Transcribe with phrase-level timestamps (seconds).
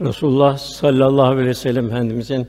[0.00, 2.48] Resulullah sallallahu aleyhi ve sellem Efendimizin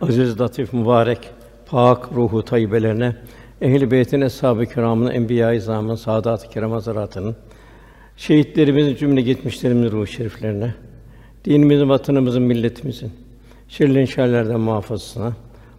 [0.00, 1.30] aziz, latif, mübarek,
[1.66, 3.16] pak ruhu tayyibelerine,
[3.60, 7.36] ehl-i beytin, eshab-ı kiramın, enbiya-i izamın, saadat-ı kiram hazaratının,
[8.16, 10.74] şehitlerimizin cümle gitmişlerimizin ruhu şeriflerine,
[11.44, 13.12] dinimizin, vatanımızın, milletimizin
[13.68, 15.32] şerlerin şerlerden muhafazasına,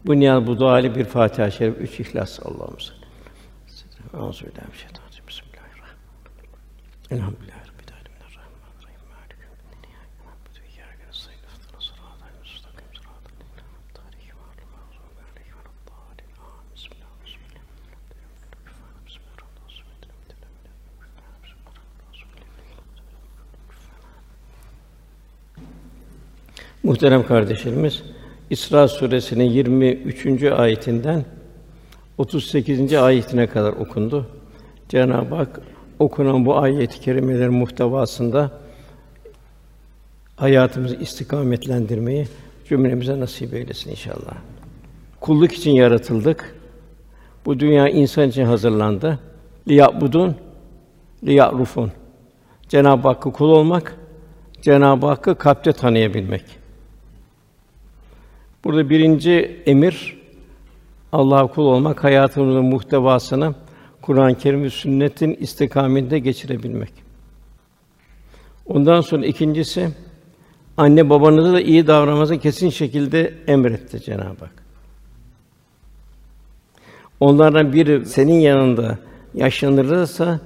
[0.05, 3.03] bu niyaz bu duayla bir Fatiha-i Şerif, üç İhlas Allah'ım salli.
[4.13, 5.27] Euzubillahimineşşeytanirracim.
[5.27, 5.97] Bismillahirrahmanirrahim.
[7.11, 7.62] Elhamdülillahi
[26.83, 28.03] Muhterem kardeşlerimiz,
[28.49, 30.43] İsra suresinin 23.
[30.43, 31.25] ayetinden
[32.17, 32.93] 38.
[32.93, 34.27] ayetine kadar okundu.
[34.89, 35.61] Cenab-ı Hak
[35.99, 38.51] okunan bu ayet-i kerimelerin muhtevasında
[40.35, 42.27] hayatımızı istikametlendirmeyi
[42.69, 44.35] cümlemize nasip eylesin inşallah.
[45.19, 46.55] Kulluk için yaratıldık.
[47.45, 49.19] Bu dünya insan için hazırlandı.
[49.67, 50.35] Liyabudun,
[51.23, 51.91] liyarufun.
[52.69, 53.95] Cenab-ı Hakk'a kul olmak,
[54.61, 56.62] Cenab-ı Hakk'ı kalpte tanıyabilmek.
[58.63, 60.17] Burada birinci emir
[61.11, 63.55] Allah'a kul olmak, hayatımızın muhtevasını
[64.01, 66.93] Kur'an-ı Kerim ve sünnetin istikaminde geçirebilmek.
[68.65, 69.89] Ondan sonra ikincisi
[70.77, 74.63] anne babanıza da iyi davranmanızı kesin şekilde emretti Cenab-ı Hak.
[77.19, 78.97] Onlardan biri senin yanında
[79.33, 80.39] yaşlanırsa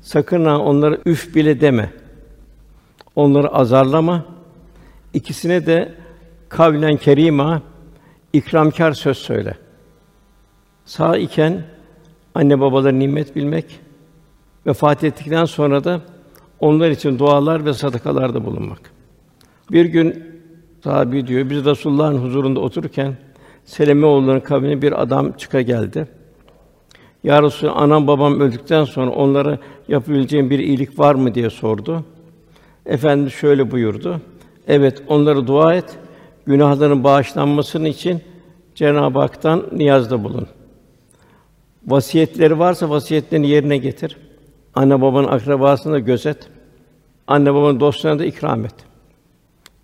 [0.00, 1.92] sakın ha onlara üf bile deme.
[3.16, 4.24] Onları azarlama.
[5.14, 5.94] İkisine de
[6.50, 7.62] kavlen kerima
[8.32, 9.54] ikramkar söz söyle.
[10.84, 11.62] Sağ iken
[12.34, 13.80] anne babalara nimet bilmek,
[14.66, 16.00] vefat ettikten sonra da
[16.60, 18.80] onlar için dualar ve sadakalarda bulunmak.
[19.72, 20.24] Bir gün
[20.84, 23.16] sahabi diyor, biz Resulullah'ın huzurunda otururken
[23.64, 26.06] Seleme oğullarının kavmine bir adam çıka geldi.
[27.24, 29.58] Ya Resulallah, anam babam öldükten sonra onlara
[29.88, 32.04] yapabileceğim bir iyilik var mı diye sordu.
[32.86, 34.20] Efendimiz şöyle buyurdu.
[34.68, 35.98] Evet, onlara dua et.
[36.46, 38.22] Günahların bağışlanmasının için
[38.74, 40.46] Cenab-ı Hak'tan niyazda bulun.
[41.86, 44.16] Vasiyetleri varsa vasiyetlerini yerine getir.
[44.74, 46.48] Anne babanın akrabasını da gözet.
[47.26, 48.74] Anne babanın dostlarına da ikram et.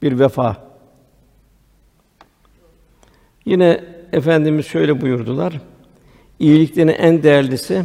[0.02, 0.56] Bir vefa.
[3.44, 5.60] Yine efendimiz şöyle buyurdular.
[6.38, 7.82] İyiliklerin en değerlisi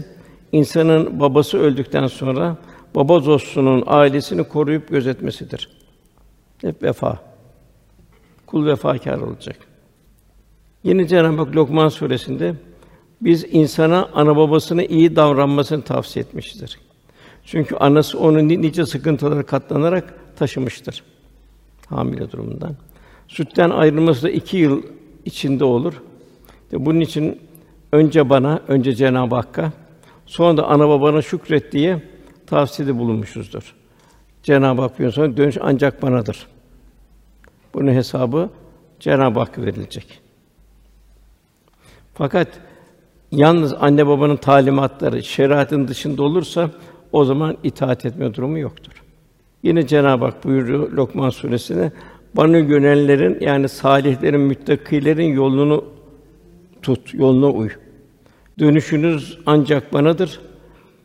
[0.52, 2.58] insanın babası öldükten sonra
[2.96, 5.70] baba dostunun ailesini koruyup gözetmesidir.
[6.62, 7.31] Hep vefa.
[8.52, 9.58] Kul vefakâr olacak.
[10.84, 12.56] Yine Cenab-ı Hak Lokman suresinde
[13.22, 16.80] biz insana ana babasına iyi davranmasını tavsiye etmiştir.
[17.46, 21.04] Çünkü anası onu nice sıkıntılara katlanarak taşımıştır
[21.90, 22.76] hamile durumundan.
[23.28, 24.84] Sütten ayrılması da iki yıl
[25.26, 25.94] içinde olur.
[26.72, 27.40] Bunun için
[27.92, 29.72] önce bana, önce Cenab-ı Hakk'a,
[30.26, 32.02] sonra da ana babana şükret diye
[32.48, 33.76] tavsiyede bulunmuşuzdur.
[34.44, 36.48] Cenab-ı Hak buyuruyor sonra dönüş ancak banadır.
[37.74, 38.50] Bunun hesabı
[39.00, 40.22] Cenab-ı Hakk'a verilecek.
[42.14, 42.48] Fakat
[43.32, 46.70] yalnız anne babanın talimatları şeriatın dışında olursa
[47.12, 49.04] o zaman itaat etme durumu yoktur.
[49.64, 51.92] Yine Cenab-ı Hak buyuruyor Lokman suresinde
[52.34, 55.86] bana yönelenlerin yani salihlerin, müttakilerin yolunu
[56.82, 57.70] tut, yoluna uy.
[58.60, 60.40] Dönüşünüz ancak banadır.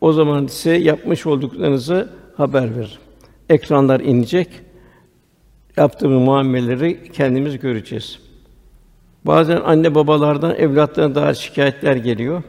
[0.00, 3.00] O zaman size yapmış olduklarınızı haber veririm.
[3.48, 4.48] Ekranlar inecek.
[5.77, 8.19] Yaptığımız muameleleri kendimiz göreceğiz.
[9.25, 12.43] Bazen anne babalardan evlatlarına dair şikayetler geliyor.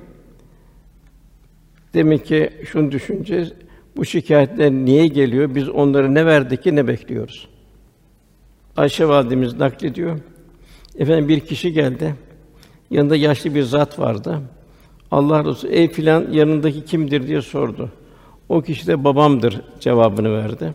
[1.93, 3.53] Demek ki şunu düşüneceğiz.
[3.95, 5.55] Bu şikayetler niye geliyor?
[5.55, 7.47] Biz onlara ne verdik ki ne bekliyoruz?
[8.77, 10.19] Ayşe validemiz naklediyor.
[10.97, 12.15] Efendim bir kişi geldi.
[12.89, 14.41] Yanında yaşlı bir zat vardı.
[15.11, 17.91] Allah Resulü ey filan yanındaki kimdir diye sordu.
[18.49, 20.73] O kişi de babamdır cevabını verdi.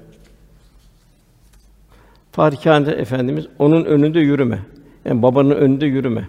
[2.32, 4.58] Farikâne efendimiz onun önünde yürüme.
[5.04, 6.28] Yani babanın önünde yürüme.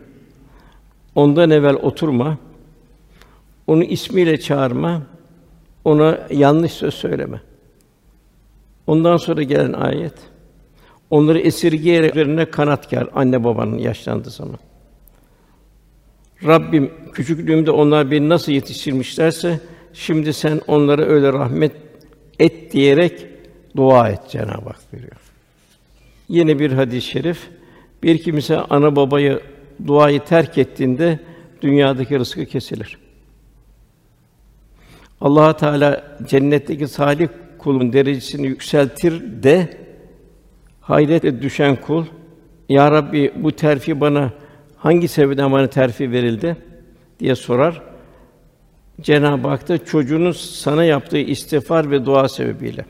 [1.15, 2.37] Ondan evvel oturma.
[3.67, 5.01] Onu ismiyle çağırma.
[5.85, 7.41] Ona yanlış söz söyleme.
[8.87, 10.13] Ondan sonra gelen ayet
[11.09, 14.59] onları esirgeyerek üzerine kanatkar anne babanın yaşlandığı zaman.
[16.45, 19.59] Rabbim küçüklüğümde onlar beni nasıl yetiştirmişlerse
[19.93, 21.71] şimdi sen onlara öyle rahmet
[22.39, 23.25] et diyerek
[23.75, 25.32] dua et Cenab-ı Hak buyuruyor.
[26.29, 27.49] Yine bir hadis-i şerif
[28.03, 29.39] bir kimse ana babayı
[29.87, 31.19] duayı terk ettiğinde
[31.61, 32.97] dünyadaki rızkı kesilir.
[35.21, 37.27] Allah Teala cennetteki salih
[37.57, 39.83] kulun derecesini yükseltir de
[40.83, 42.05] Hayrete düşen kul,
[42.69, 44.31] Ya Rabbi bu terfi bana
[44.77, 46.57] hangi sebepten bana terfi verildi
[47.19, 47.81] diye sorar.
[49.01, 52.85] Cenab-ı Hak da çocuğunun sana yaptığı istiğfar ve dua sebebiyle.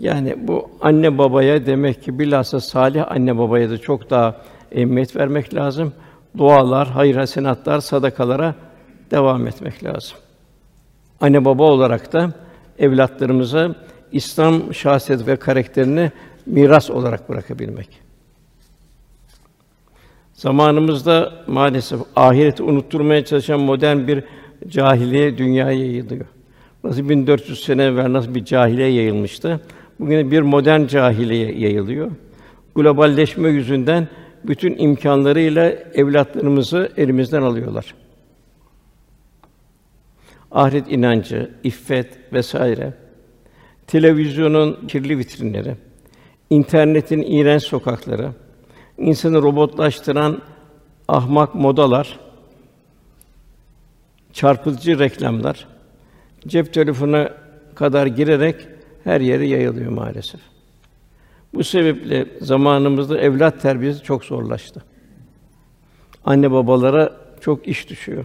[0.00, 4.36] Yani bu anne babaya demek ki bilhassa salih anne babaya da çok daha
[4.72, 5.92] ehemmiyet vermek lazım.
[6.38, 8.54] Dualar, hayır hasenatlar, sadakalara
[9.10, 10.18] devam etmek lazım.
[11.20, 12.32] Anne baba olarak da
[12.78, 13.74] evlatlarımıza
[14.12, 16.12] İslam şahsiyet ve karakterini
[16.46, 17.88] miras olarak bırakabilmek.
[20.34, 24.24] Zamanımızda maalesef ahireti unutturmaya çalışan modern bir
[24.68, 26.26] cahiliye dünyaya yayılıyor.
[26.84, 29.60] Nasıl 1400 sene evvel nasıl bir cahiliye yayılmıştı?
[30.00, 32.10] Bugün bir modern cahiliye yayılıyor.
[32.74, 34.08] Globalleşme yüzünden
[34.44, 37.94] bütün imkanlarıyla evlatlarımızı elimizden alıyorlar.
[40.50, 42.94] Ahiret inancı, iffet vesaire,
[43.86, 45.76] televizyonun kirli vitrinleri,
[46.50, 48.30] internetin iğrenç sokakları,
[48.98, 50.42] insanı robotlaştıran
[51.08, 52.18] ahmak modalar,
[54.32, 55.66] çarpıcı reklamlar,
[56.46, 57.28] cep telefonu
[57.74, 60.40] kadar girerek her yere yayılıyor maalesef.
[61.54, 64.84] Bu sebeple zamanımızda evlat terbiyesi çok zorlaştı.
[66.24, 68.24] Anne babalara çok iş düşüyor.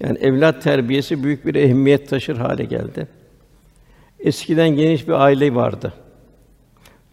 [0.00, 3.08] Yani evlat terbiyesi büyük bir ehemmiyet taşır hale geldi.
[4.20, 5.92] Eskiden geniş bir aile vardı.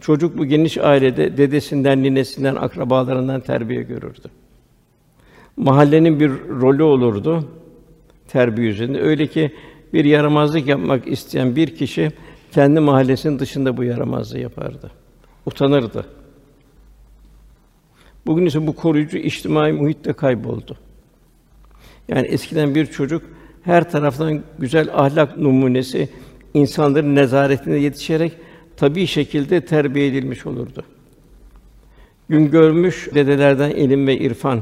[0.00, 4.28] Çocuk bu geniş ailede dedesinden, ninesinden, akrabalarından terbiye görürdü.
[5.56, 7.48] Mahallenin bir rolü olurdu
[8.28, 9.00] terbiye üzerinde.
[9.00, 9.54] Öyle ki
[9.92, 12.12] bir yaramazlık yapmak isteyen bir kişi
[12.52, 14.90] kendi mahallesinin dışında bu yaramazlığı yapardı.
[15.46, 16.06] Utanırdı.
[18.26, 20.76] Bugün ise bu koruyucu içtimai muhit de kayboldu.
[22.08, 23.22] Yani eskiden bir çocuk
[23.62, 26.08] her taraftan güzel ahlak numunesi
[26.54, 28.32] insanların nezaretinde yetişerek
[28.76, 30.84] tabii şekilde terbiye edilmiş olurdu.
[32.28, 34.60] Gün görmüş dedelerden ilim ve irfan,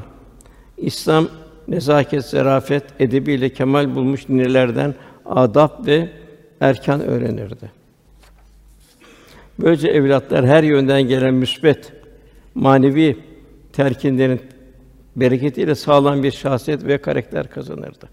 [0.76, 1.28] İslam
[1.68, 4.94] nezaket, zarafet, edebiyle kemal bulmuş ninelerden
[5.28, 6.08] adab ve
[6.60, 7.70] erkan öğrenirdi.
[9.60, 11.92] Böylece evlatlar her yönden gelen müsbet,
[12.54, 13.16] manevi
[13.72, 14.40] terkinlerin
[15.16, 18.08] bereketiyle sağlam bir şahsiyet ve karakter kazanırdı.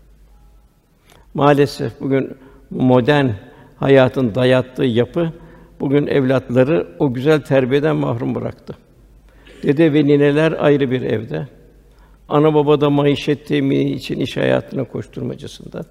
[1.34, 2.38] Maalesef bugün
[2.70, 3.30] modern
[3.78, 5.34] hayatın dayattığı yapı
[5.80, 8.76] bugün evlatları o güzel terbiyeden mahrum bıraktı.
[9.64, 11.48] Dede ve nineler ayrı bir evde.
[12.30, 15.84] Ana baba da maişet temini için iş hayatına koşturmacasında.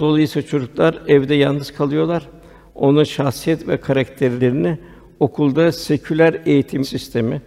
[0.00, 2.28] Dolayısıyla çocuklar evde yalnız kalıyorlar.
[2.74, 4.78] Onun şahsiyet ve karakterlerini
[5.20, 7.42] okulda seküler eğitim sistemi,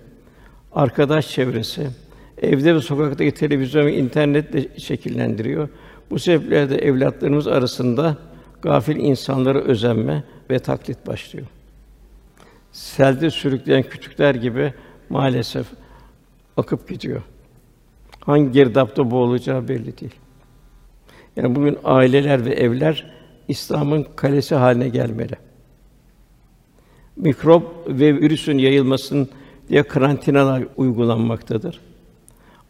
[0.71, 1.87] arkadaş çevresi,
[2.41, 5.69] evde ve sokaktaki televizyon ve internetle şekillendiriyor.
[6.09, 8.17] Bu sebeple de evlatlarımız arasında
[8.61, 11.47] gafil insanlara özenme ve taklit başlıyor.
[12.71, 14.73] Selde sürükleyen kütükler gibi
[15.09, 15.67] maalesef
[16.57, 17.21] akıp gidiyor.
[18.19, 20.15] Hangi girdapta boğulacağı belli değil.
[21.35, 23.11] Yani bugün aileler ve evler
[23.47, 25.35] İslam'ın kalesi haline gelmeli.
[27.15, 29.29] Mikrop ve virüsün yayılmasın
[29.69, 31.79] diye karantinalar uygulanmaktadır.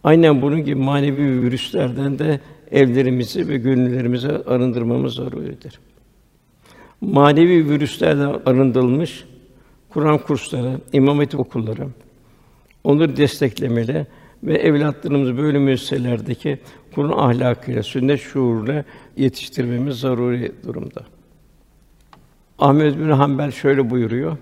[0.03, 2.39] Aynen bunun gibi manevi virüslerden de
[2.71, 5.79] evlerimizi ve gönüllerimizi arındırmamız zaruridir.
[7.01, 9.25] Manevi virüslerden arındırılmış
[9.89, 11.87] Kur'an kursları, imam hatip okulları
[12.83, 14.07] onları desteklemeli
[14.43, 16.59] ve evlatlarımızı böyle müesseselerdeki
[16.95, 18.83] Kur'an ahlakıyla, sünnet şuuruyla
[19.17, 21.03] yetiştirmemiz zaruri durumda.
[22.59, 24.37] Ahmed bin Hanbel şöyle buyuruyor.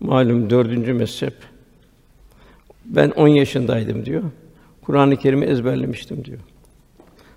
[0.00, 1.34] Malum dördüncü mezhep.
[2.84, 4.22] Ben 10 yaşındaydım diyor.
[4.82, 6.38] Kur'an-ı Kerim'i ezberlemiştim diyor.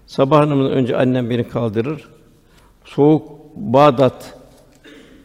[0.08, 2.10] Sabah namazından önce annem beni kaldırır.
[2.86, 4.40] Soğuk Bağdat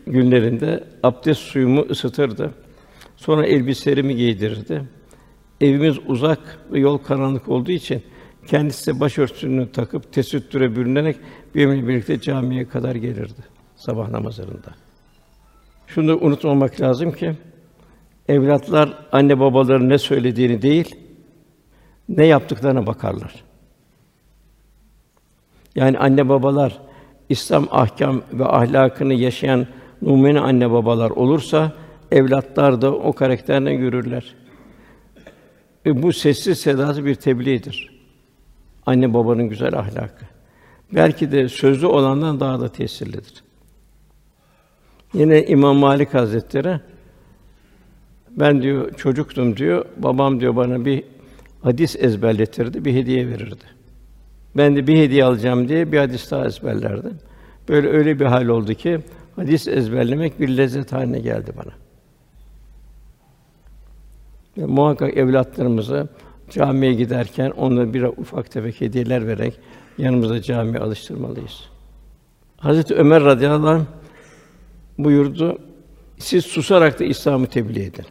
[0.07, 2.51] günlerinde abdest suyumu ısıtırdı.
[3.17, 4.83] Sonra elbiselerimi giydirirdi.
[5.61, 8.03] Evimiz uzak ve yol karanlık olduğu için
[8.47, 11.17] kendisi de başörtüsünü takıp tesettüre bürünerek
[11.55, 14.75] benimle birlikte camiye kadar gelirdi sabah namazlarında.
[15.87, 17.35] Şunu da unutmamak lazım ki
[18.29, 20.97] evlatlar anne babaların ne söylediğini değil,
[22.09, 23.45] ne yaptıklarına bakarlar.
[25.75, 26.81] Yani anne babalar
[27.29, 29.67] İslam ahkam ve ahlakını yaşayan
[30.03, 31.73] numune anne babalar olursa
[32.11, 34.35] evlatlar da o karakterden yürürler.
[35.87, 37.94] Ve bu sessiz sedasız bir tebliğdir.
[38.87, 40.25] Anne babanın güzel ahlakı.
[40.93, 43.45] Belki de sözlü olandan daha da tesirlidir.
[45.15, 46.81] Yine İmam Malik Hazretleri
[48.31, 49.85] ben diyor çocuktum diyor.
[49.97, 51.05] Babam diyor bana bir
[51.63, 53.65] hadis ezberletirdi, bir hediye verirdi.
[54.57, 57.19] Ben de bir hediye alacağım diye bir hadis daha ezberlerdim.
[57.69, 59.01] Böyle öyle bir hal oldu ki
[59.37, 61.73] hadis ezberlemek bir lezzet haline geldi bana.
[64.59, 66.09] Ve muhakkak evlatlarımıza
[66.51, 69.61] camiye giderken onlara bir ufak tefek hediyeler vererek
[69.99, 71.69] yanımıza camiye alıştırmalıyız.
[72.57, 73.85] Hazreti Ömer radıyallahu anh
[74.99, 75.59] buyurdu.
[76.19, 78.05] Siz susarak da İslam'ı tebliğ edin.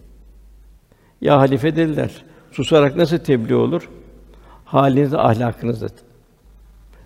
[1.21, 2.11] Ya halife dediler.
[2.51, 3.89] Susarak nasıl tebliğ olur?
[4.65, 5.87] Halinizde, ahlakınızda,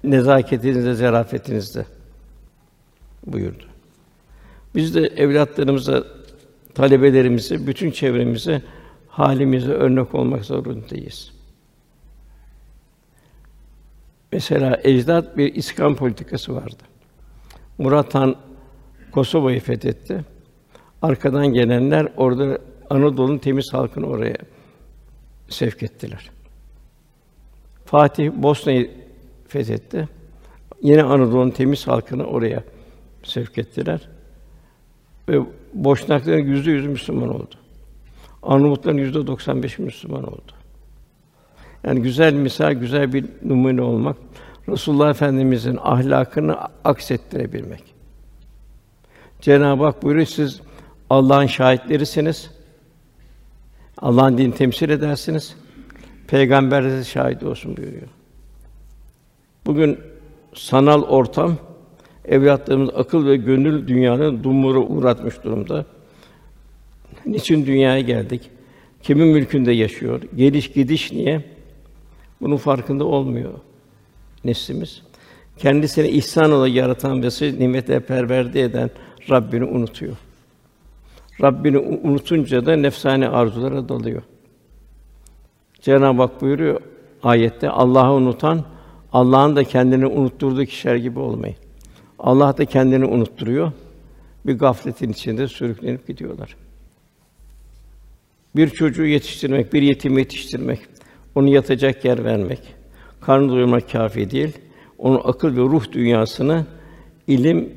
[0.04, 1.86] nezaketinizde, zarafetinizde
[3.26, 3.64] buyurdu.
[4.76, 6.04] Biz de evlatlarımıza,
[6.76, 8.62] talebelerimize, bütün çevremize,
[9.18, 11.32] halimize örnek olmak zorundayız.
[14.32, 16.84] Mesela ecdat bir iskan politikası vardı.
[17.78, 18.36] Murat Han
[19.12, 20.26] Kosova'yı fethetti.
[21.02, 22.58] Arkadan gelenler orada
[22.90, 24.38] Anadolu'nun temiz halkını oraya
[25.50, 26.30] sevk ettiler.
[27.86, 28.92] Fatih Bosna'yı
[29.48, 30.10] fethetti.
[30.82, 32.64] Yine Anadolu'nun temiz halkını oraya
[33.24, 34.10] sevk ettiler.
[35.30, 35.40] Ve
[35.74, 37.56] Boşnakların yüzde yüz Müslüman oldu.
[38.48, 40.52] Arnavutların yüzde 95 Müslüman oldu.
[41.84, 44.18] Yani güzel misal, güzel bir numune olmak,
[44.70, 47.84] Resulullah Efendimizin ahlakını aksettirebilmek.
[49.42, 50.62] Cenab-ı Hak buyuruyor siz
[51.10, 52.52] Allah'ın şahitlerisiniz.
[53.98, 55.56] Allah'ın din temsil edersiniz.
[56.28, 58.08] Peygamber de şahit olsun buyuruyor.
[59.66, 60.00] Bugün
[60.54, 61.56] sanal ortam
[62.26, 65.86] evlatlarımız akıl ve gönül dünyanın dumuru uğratmış durumda.
[67.26, 68.50] Niçin dünyaya geldik?
[69.04, 70.22] Kimin mülkünde yaşıyor?
[70.36, 71.44] Geliş gidiş niye?
[72.42, 73.54] Bunun farkında olmuyor
[74.44, 75.02] neslimiz.
[75.58, 78.90] Kendisini ihsan olarak yaratan ve siz nimete perverde eden
[79.30, 80.16] Rabbini unutuyor.
[81.42, 84.22] Rabbini unutunca da nefsani arzulara dalıyor.
[85.82, 86.82] Cenab-ı Hak buyuruyor
[87.24, 88.66] ayette Allah'ı unutan
[89.14, 91.56] Allah'ın da kendini unutturduğu kişiler gibi olmayın.
[92.20, 93.72] Allah da kendini unutturuyor.
[94.46, 96.56] Bir gafletin içinde sürüklenip gidiyorlar.
[98.58, 100.80] Bir çocuğu yetiştirmek, bir yetimi yetiştirmek,
[101.36, 102.60] onu yatacak yer vermek,
[103.22, 104.58] karnı doyurmak kâfi değil.
[104.98, 106.66] Onun akıl ve ruh dünyasını
[107.28, 107.74] ilim,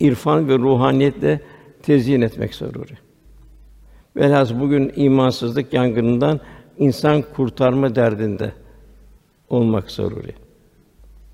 [0.00, 1.40] irfan ve ruhaniyetle
[1.82, 2.92] tezyin etmek zaruri.
[4.16, 6.40] Velhâsıl bugün imansızlık yangınından
[6.78, 8.52] insan kurtarma derdinde
[9.48, 10.32] olmak zaruri.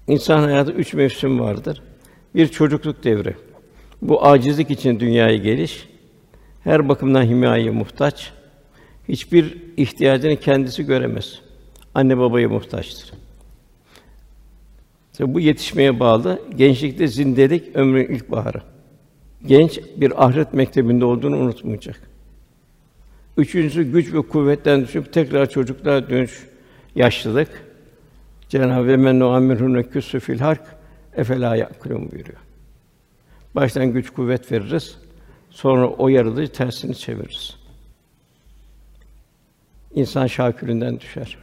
[0.09, 1.83] İnsan hayatı üç mevsim vardır.
[2.35, 3.37] Bir çocukluk devri.
[4.03, 5.89] Bu acizlik için dünyaya geliş,
[6.65, 8.38] her bakımdan himayeye muhtaç,
[9.09, 11.39] hiçbir ihtiyacını kendisi göremez.
[11.95, 13.13] Anne babaya muhtaçtır.
[15.13, 16.43] İşte bu yetişmeye bağlı.
[16.57, 18.63] Gençlikte zindelik ömrün ilk baharı.
[19.47, 22.01] Genç bir ahiret mektebinde olduğunu unutmayacak.
[23.37, 26.47] Üçüncüsü güç ve kuvvetten düşüp tekrar çocukluğa dönüş,
[26.95, 27.49] yaşlılık.
[28.49, 30.63] Cenab-ı Men nu'ammirhune küssü fil hark
[31.17, 32.39] efela yakulun buyuruyor.
[33.55, 34.99] Baştan güç kuvvet veririz.
[35.51, 37.58] Sonra o yaralığı tersini çeviririz.
[39.95, 41.39] İnsan şaküründen düşer.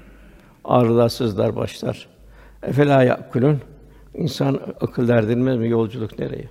[0.63, 2.07] Ağrılar, sızlar başlar.
[2.63, 3.61] Efela yakulun
[4.17, 6.49] İnsan akıl erdirmez mi yolculuk nereye?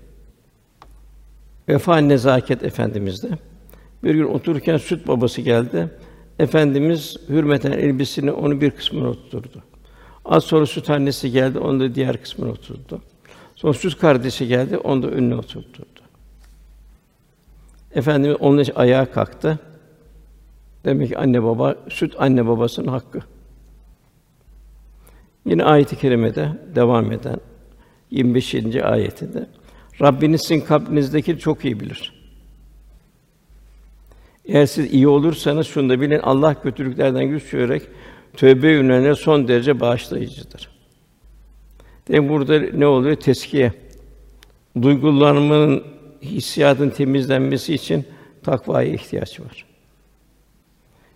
[1.69, 3.29] Vefa nezaket efendimizde.
[4.05, 5.91] Bir gün otururken süt babası geldi.
[6.39, 9.63] Efendimiz hürmeten elbisini onu bir kısmına oturttu.
[10.25, 13.01] Az sonra süt annesi geldi, onu da diğer kısmına oturttu.
[13.55, 15.85] Sonra süt kardeşi geldi, onu da önüne oturttu.
[17.95, 19.59] Efendimiz onun için ayağa kalktı.
[20.85, 23.21] Demek ki anne baba, süt anne babasının hakkı.
[25.47, 27.41] Yine ayet-i kerimede devam eden
[28.11, 28.55] 25.
[28.77, 29.47] ayetinde
[30.01, 32.25] Rabbiniz sizin kalbinizdeki çok iyi bilir.
[34.45, 37.83] Eğer siz iyi olursanız şunu da bilin Allah kötülüklerden güç çevirerek
[38.37, 40.71] tövbe yönelenlere son derece bağışlayıcıdır.
[42.09, 43.17] Demek burada ne oluyor?
[43.17, 43.73] Teskiye.
[44.83, 45.85] Duygulanmanın,
[46.23, 48.05] hissiyatın temizlenmesi için
[48.43, 49.74] takvaya ihtiyaç var.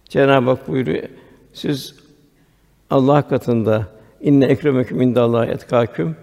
[0.09, 1.09] Cenab-ı Hak buyuruyor,
[1.53, 1.95] siz
[2.91, 3.87] Allah katında
[4.21, 6.17] inne ekremeküm indallahi etkâküm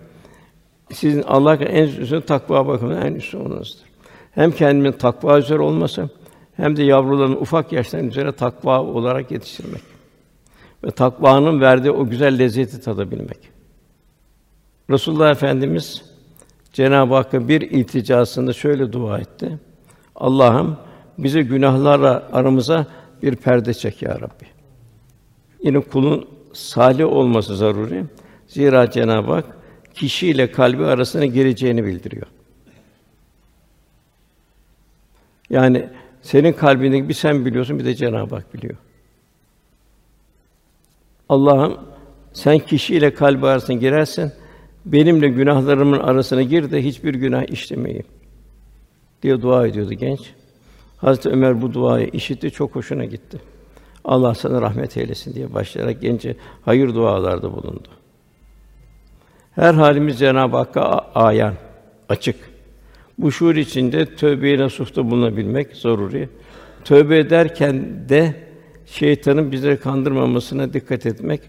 [0.93, 3.85] sizin Allah'a en üstün takva bakımından en üstün olmanızdır.
[4.31, 6.09] Hem kendimin takva üzere olması
[6.55, 9.81] hem de yavruların ufak yaştan üzere takva olarak yetiştirmek
[10.83, 13.37] ve takvanın verdiği o güzel lezzeti tadabilmek.
[14.89, 16.05] Resulullah Efendimiz
[16.73, 19.59] Cenab-ı Hakk'a bir ilticasında şöyle dua etti.
[20.15, 20.77] Allah'ım
[21.17, 22.87] bize günahlarla aramıza
[23.25, 24.45] bir perde çek ya Rabbi.
[25.63, 28.05] Yine kulun salih olması zaruri.
[28.47, 29.45] Zira Cenab-ı Hak
[29.93, 32.27] kişiyle kalbi arasına gireceğini bildiriyor.
[35.49, 35.89] Yani
[36.21, 38.75] senin kalbindeki bir sen biliyorsun, bir de Cenab-ı Hak biliyor.
[41.29, 41.77] Allah'ım
[42.33, 44.31] sen kişiyle kalbi arasına girersin,
[44.85, 48.05] benimle günahlarımın arasına gir de hiçbir günah işlemeyeyim
[49.23, 50.33] diye dua ediyordu genç.
[51.05, 53.37] Hazreti Ömer bu duayı işitti, çok hoşuna gitti.
[54.05, 57.87] Allah sana rahmet eylesin diye başlayarak gence hayır dualarda bulundu.
[59.51, 61.53] Her halimiz Cenab-ı Hakk'a ayan,
[62.09, 62.35] açık.
[63.17, 66.29] Bu şuur içinde tövbe-i nasuhta bulunabilmek zaruri.
[66.83, 68.35] Tövbe ederken de
[68.85, 71.41] şeytanın bizleri kandırmamasına dikkat etmek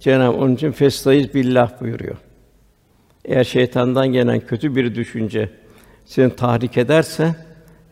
[0.00, 2.16] Cenab-ı onun için festayız billah buyuruyor.
[3.24, 5.50] Eğer şeytandan gelen kötü bir düşünce
[6.04, 7.34] seni tahrik ederse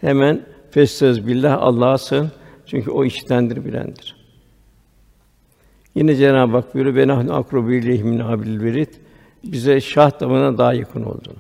[0.01, 2.31] hemen festayız billah Allah'a sığın.
[2.67, 4.17] Çünkü o iştendir, bilendir.
[5.95, 8.21] Yine Cenab-ı Hak buyuruyor: "Ve nahnu akrubu ileyhi min
[8.65, 8.89] verid."
[9.45, 11.39] Bize şah damına daha yakın olduğunu.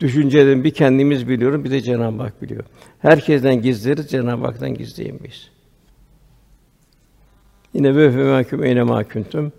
[0.00, 2.64] Düşüncelerin bir kendimiz biliyorum, bir de Cenab-ı Hak biliyor.
[2.98, 5.50] Herkesten gizleriz, Cenab-ı Hak'tan gizleyemeyiz.
[7.74, 9.52] Yine ve fe mahkum eyne mahkuntum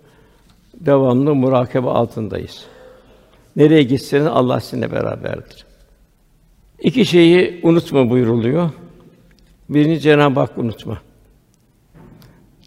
[0.74, 2.66] devamlı murakabe altındayız.
[3.56, 5.67] Nereye gitseniz Allah sizinle beraberdir.
[6.80, 8.70] İki şeyi unutma buyuruluyor.
[9.68, 10.98] Birini Cenab-ı Hak unutma.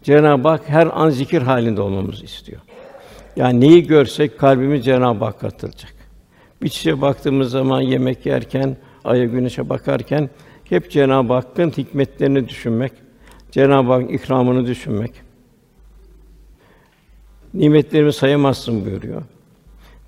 [0.02, 2.60] Cenab-ı Hak her an zikir halinde olmamızı istiyor.
[3.36, 5.94] Yani neyi görsek kalbimiz Cenab-ı Hakk'a atılacak.
[6.62, 10.30] Bir şeye baktığımız zaman yemek yerken, aya güneşe bakarken
[10.64, 12.92] hep Cenab-ı Hakk'ın hikmetlerini düşünmek,
[13.50, 15.12] Cenab-ı Hakk'ın ikramını düşünmek.
[17.54, 19.22] Nimetlerimi sayamazsın buyuruyor.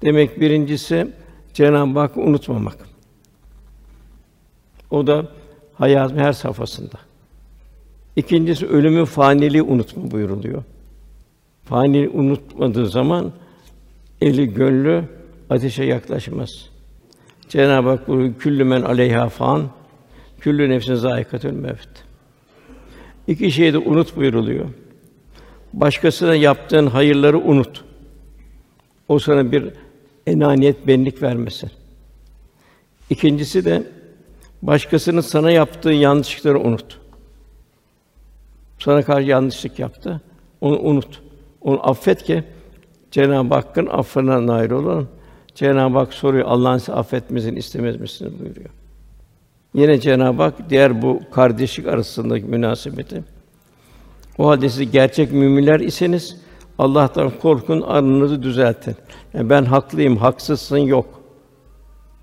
[0.03, 1.07] Demek birincisi
[1.55, 2.94] Cenab-ı Hakk'ı unutmamak.
[4.95, 5.27] O da
[5.75, 6.99] hayatın her safhasında.
[8.17, 10.63] İkincisi ölümü faniliği unutma buyuruluyor.
[11.65, 13.33] Fani unutmadığı zaman
[14.21, 15.05] eli gönlü
[15.51, 16.51] ateşe yaklaşmaz.
[17.49, 19.69] Cenab-ı Hak buyuruyor, küllü men aleyha fan,
[20.41, 21.89] küllü nefsin zâikatül mevt.
[23.27, 24.67] İki şeyi de unut buyuruluyor.
[25.73, 27.85] Başkasına yaptığın hayırları unut.
[29.09, 29.65] O sana bir
[30.27, 31.71] enaniyet, benlik vermesin.
[33.11, 33.83] İkincisi de
[34.67, 37.01] başkasının sana yaptığı yanlışlıkları unut.
[38.79, 40.21] Sana karşı yanlışlık yaptı,
[40.61, 41.23] onu unut.
[41.61, 42.45] Onu affet ki
[43.11, 45.09] Cenab-ı Hakk'ın affına nail olun.
[45.55, 48.71] Cenab-ı Hak soruyor Allah'ın sizi affetmesini istemez misiniz buyuruyor.
[49.75, 53.25] Yine Cenab-ı Hak diğer bu kardeşlik arasındaki münasebeti
[54.39, 56.37] o halde siz gerçek müminler iseniz
[56.79, 58.97] Allah'tan korkun, arınızı düzeltin.
[59.35, 61.21] Yani ben haklıyım, haksızsın yok.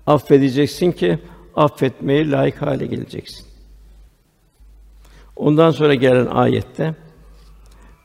[0.06, 1.18] Affedeceksin ki
[1.56, 3.46] affetmeye layık hale geleceksin.
[5.36, 6.94] Ondan sonra gelen ayette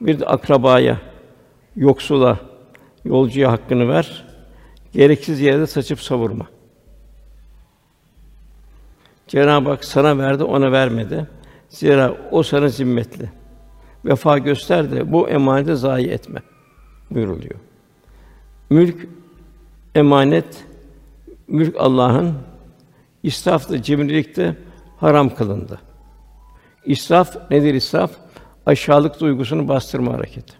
[0.01, 0.97] bir de akrabaya,
[1.75, 2.39] yoksula,
[3.05, 4.25] yolcuya hakkını ver.
[4.93, 6.47] Gereksiz yerde saçıp savurma.
[9.27, 11.27] Cenab-ı Hak sana verdi, ona vermedi.
[11.69, 13.31] Zira o sana zimmetli.
[14.05, 16.39] Vefa göster de bu emaneti zayi etme
[17.11, 17.59] buyuruluyor.
[18.69, 19.07] Mülk
[19.95, 20.65] emanet
[21.47, 22.33] mülk Allah'ın
[23.23, 24.37] israf da cimrilik
[24.97, 25.79] haram kılındı.
[26.85, 28.11] İsraf nedir israf?
[28.65, 30.53] Aşağılık duygusunu bastırma hareketi.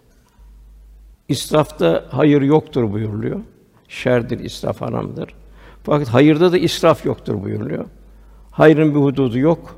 [1.28, 3.40] İsrafta hayır yoktur buyuruluyor.
[3.88, 5.34] Şerdir, israf haramdır.
[5.82, 7.84] Fakat hayırda da israf yoktur buyuruluyor.
[8.50, 9.76] Hayrın bir hududu yok.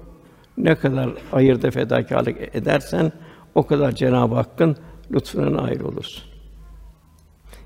[0.56, 3.12] Ne kadar hayırda fedakarlık edersen
[3.54, 4.76] o kadar Cenab-ı Hakk'ın
[5.12, 6.24] lütfuna nail olursun.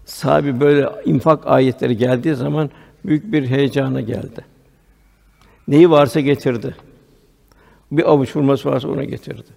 [0.05, 2.71] Sahibi böyle infak ayetleri geldiği zaman
[3.05, 4.45] büyük bir heyecana geldi.
[5.69, 6.77] Neyi varsa getirdi.
[7.93, 9.49] Bir avuç hurması varsa ona getirdi.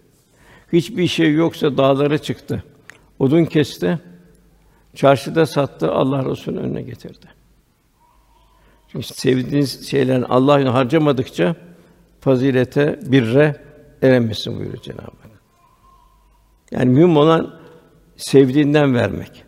[0.73, 2.63] Hiçbir şey yoksa dağlara çıktı.
[3.19, 3.99] Odun kesti.
[4.95, 7.25] Çarşıda sattı, Allah Resulü'nün önüne getirdi.
[8.91, 11.55] Çünkü sevdiğiniz şeylerin Allah yolunda harcamadıkça
[12.21, 13.55] fazilete, birre
[14.01, 15.31] eremezsin buyuruyor Cenab-ı Hak.
[16.71, 17.53] Yani mühim olan
[18.17, 19.43] sevdiğinden vermek.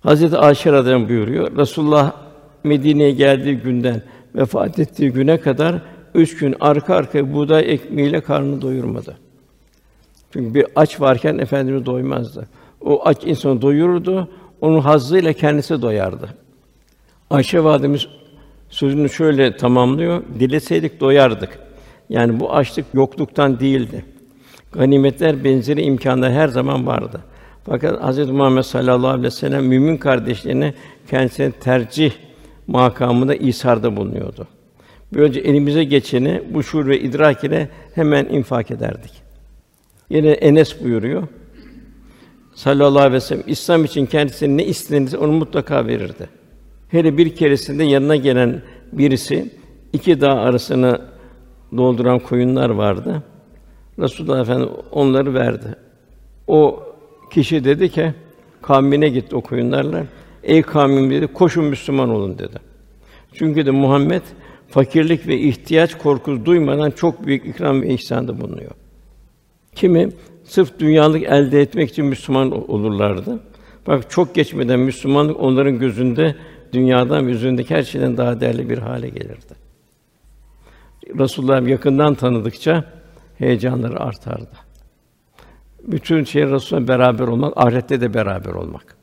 [0.00, 1.56] Hazreti Ayşe radıyallahu buyuruyor.
[1.56, 2.12] Resulullah
[2.64, 4.02] Medine'ye geldiği günden
[4.34, 5.82] vefat ettiği güne kadar
[6.14, 9.18] üç gün arka arkaya buğday ekmeğiyle karnını doyurmadı.
[10.32, 12.48] Çünkü bir aç varken efendimiz doymazdı.
[12.80, 14.28] O aç insanı doyururdu,
[14.60, 16.28] onun hazzıyla kendisi doyardı.
[17.30, 18.06] Ayşe validemiz
[18.68, 21.58] sözünü şöyle tamamlıyor: Dileseydik doyardık.
[22.08, 24.04] Yani bu açlık yokluktan değildi.
[24.72, 27.20] Ganimetler benzeri imkanlar her zaman vardı.
[27.64, 28.30] Fakat Hz.
[28.30, 30.74] Muhammed sallallahu aleyhi ve sellem mümin kardeşlerine
[31.10, 32.12] kendisine tercih
[32.66, 34.46] makamında isarda bulunuyordu.
[35.14, 39.12] Böylece elimize geçeni bu şuur ve idrak ile hemen infak ederdik.
[40.10, 41.28] Yine Enes buyuruyor.
[42.54, 46.28] Sallallahu aleyhi ve sellem İslam için kendisine ne istenirse onu mutlaka verirdi.
[46.88, 49.50] Hele bir keresinde yanına gelen birisi
[49.92, 51.00] iki dağ arasını
[51.76, 53.22] dolduran koyunlar vardı.
[53.98, 55.76] Resulullah Efendimiz onları verdi.
[56.46, 56.82] O
[57.30, 58.14] kişi dedi ki
[58.62, 60.04] kavmine gitti o koyunlarla.
[60.42, 62.56] Ey kavmim dedi, koşun Müslüman olun dedi.
[63.32, 64.22] Çünkü de Muhammed
[64.68, 68.70] fakirlik ve ihtiyaç korkusu duymadan çok büyük ikram ve ihsanda bulunuyor.
[69.74, 70.08] Kimi
[70.44, 73.40] sırf dünyalık elde etmek için Müslüman olurlardı.
[73.86, 76.36] Bak çok geçmeden Müslümanlık onların gözünde
[76.72, 79.54] dünyadan yüzündeki her şeyden daha değerli bir hale gelirdi.
[81.18, 82.84] Resulullah'ı yakından tanıdıkça
[83.38, 84.56] heyecanları artardı.
[85.82, 88.99] Bütün şey Resulullah'la beraber olmak, ahirette de beraber olmak.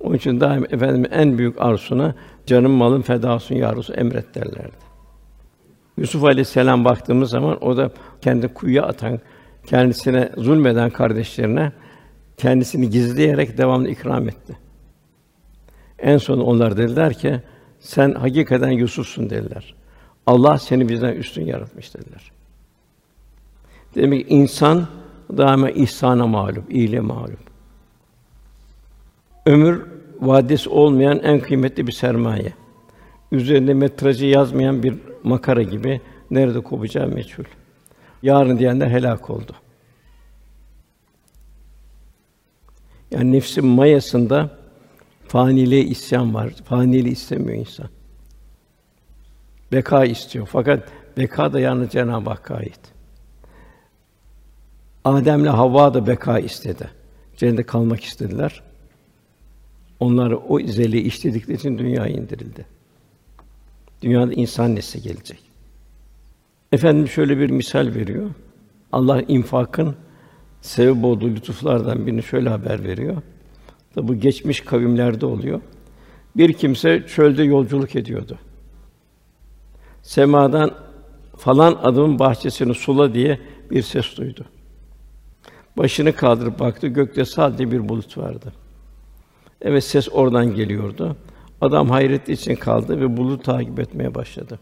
[0.00, 2.14] Onun için daim efendim en büyük arzusuna
[2.46, 4.88] canım malım feda olsun ya Resul emret derlerdi.
[5.96, 9.18] Yusuf Aleyhisselam baktığımız zaman o da kendi kuyuya atan,
[9.66, 11.72] kendisine zulmeden kardeşlerine
[12.36, 14.56] kendisini gizleyerek devamlı ikram etti.
[15.98, 17.40] En son onlar dediler ki
[17.80, 19.74] sen hakikaten Yusuf'sun dediler.
[20.26, 22.32] Allah seni bizden üstün yaratmış dediler.
[23.94, 24.86] Demek ki insan
[25.36, 27.47] daima ihsana mağlup, iyiliğe mağlup.
[29.48, 29.86] Ömür
[30.20, 32.52] vadesi olmayan en kıymetli bir sermaye.
[33.32, 37.44] Üzerinde metrajı yazmayan bir makara gibi nerede kopacağı meçhul.
[38.22, 39.52] Yarın diyenler helak oldu.
[43.10, 44.50] Yani nefsin mayasında
[45.28, 46.54] faniliğe isyan var.
[46.64, 47.88] Faniliği istemiyor insan.
[49.72, 50.48] Beka istiyor.
[50.52, 52.80] Fakat beka da yalnız Cenab-ı Hakk'a ait.
[55.04, 56.90] Adem'le Havva da beka istedi.
[57.36, 58.67] Cennette kalmak istediler.
[60.00, 62.66] Onlar o izeli işledikleri için dünyaya indirildi.
[64.02, 65.40] Dünyada insan nesli gelecek.
[66.72, 68.30] Efendim şöyle bir misal veriyor.
[68.92, 69.96] Allah infakın
[70.60, 73.22] sebep olduğu lütuflardan birini şöyle haber veriyor.
[73.94, 75.60] Tabi bu geçmiş kavimlerde oluyor.
[76.36, 78.38] Bir kimse çölde yolculuk ediyordu.
[80.02, 80.70] Semadan
[81.36, 84.44] falan adamın bahçesini sula diye bir ses duydu.
[85.76, 88.52] Başını kaldırıp baktı, gökte sadece bir bulut vardı.
[89.62, 91.16] Evet ses oradan geliyordu.
[91.60, 94.58] Adam hayret için kaldı ve bulutu takip etmeye başladı.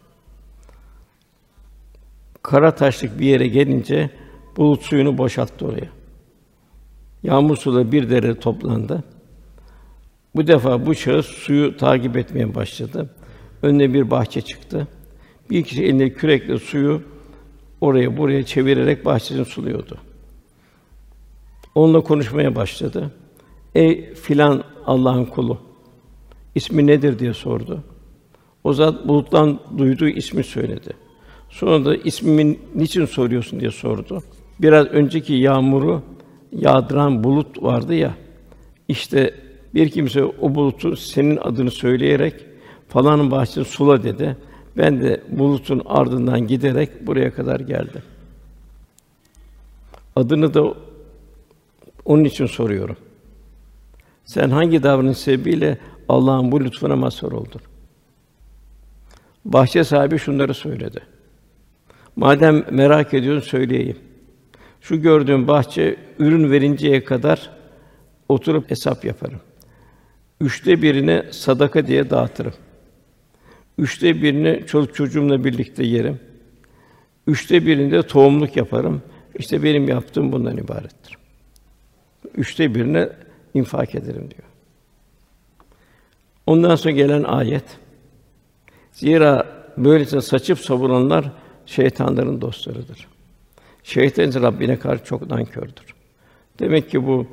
[2.43, 4.11] Kara taşlık bir yere gelince
[4.57, 5.89] bulut suyunu boşalttı oraya.
[7.23, 9.05] Yağmur suları bir dere toplandı.
[10.37, 13.11] Bu defa bu şahıs suyu takip etmeye başladı.
[13.63, 14.89] Önüne bir bahçe çıktı.
[15.51, 17.03] Bir kişi elinde kürekle suyu
[17.81, 19.99] oraya buraya çevirerek bahçesini suluyordu.
[21.75, 23.11] Onunla konuşmaya başladı.
[23.75, 25.59] Ey filan Allah'ın kulu.
[26.55, 27.83] İsmi nedir diye sordu.
[28.65, 30.91] O zat buluttan duyduğu ismi söyledi.
[31.49, 34.23] Sonra da ismimin niçin soruyorsun diye sordu.
[34.59, 36.03] Biraz önceki yağmuru
[36.53, 38.15] yağdıran bulut vardı ya.
[38.89, 39.35] İşte
[39.75, 42.35] bir kimse o bulutu senin adını söyleyerek
[42.89, 44.37] falanın bahçesini sula dedi.
[44.77, 48.03] Ben de bulutun ardından giderek buraya kadar geldim.
[50.17, 50.75] Adını da
[52.05, 52.97] onun için soruyorum.
[54.27, 57.61] Sen hangi davranış sebebiyle Allah'ın bu lütfuna mazhar oldun?
[59.45, 61.01] Bahçe sahibi şunları söyledi.
[62.17, 63.97] Madem merak ediyorsun söyleyeyim.
[64.81, 67.51] Şu gördüğün bahçe ürün verinceye kadar
[68.29, 69.41] oturup hesap yaparım.
[70.41, 72.55] Üçte birini sadaka diye dağıtırım.
[73.79, 76.21] Üçte birini çoluk çocuğumla birlikte yerim.
[77.27, 79.03] Üçte birinde tohumluk yaparım.
[79.39, 81.17] İşte benim yaptığım bundan ibarettir.
[82.37, 83.09] Üçte birine
[83.57, 84.49] infak ederim diyor.
[86.47, 87.65] Ondan sonra gelen ayet.
[88.93, 91.33] Zira böylece saçıp savuranlar
[91.67, 93.09] şeytanların dostlarıdır.
[93.83, 95.95] Şeytan Rabbine karşı çok nankördür.
[96.59, 97.27] Demek ki bu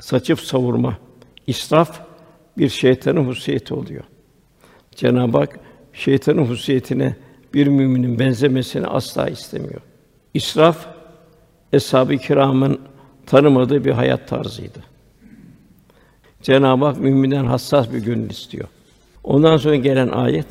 [0.00, 0.98] saçıp savurma,
[1.46, 2.00] israf
[2.58, 4.04] bir şeytanın hususiyeti oluyor.
[4.90, 5.58] Cenab-ı Hak
[5.92, 7.16] şeytanın hususiyetine
[7.54, 9.80] bir müminin benzemesini asla istemiyor.
[10.34, 10.86] İsraf
[11.72, 12.80] eshab-ı kiramın
[13.26, 14.91] tanımadığı bir hayat tarzıydı.
[16.42, 18.68] Cenab-ı Hak müminden hassas bir gönül istiyor.
[19.24, 20.46] Ondan sonra gelen ayet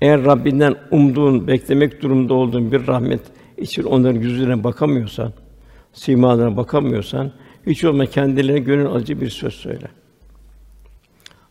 [0.00, 3.20] eğer Rabbinden umduğun, beklemek durumunda olduğun bir rahmet
[3.56, 5.32] için onların yüzüne bakamıyorsan,
[5.92, 7.32] simalarına bakamıyorsan,
[7.66, 9.88] hiç olma kendilerine gönül acı bir söz söyle.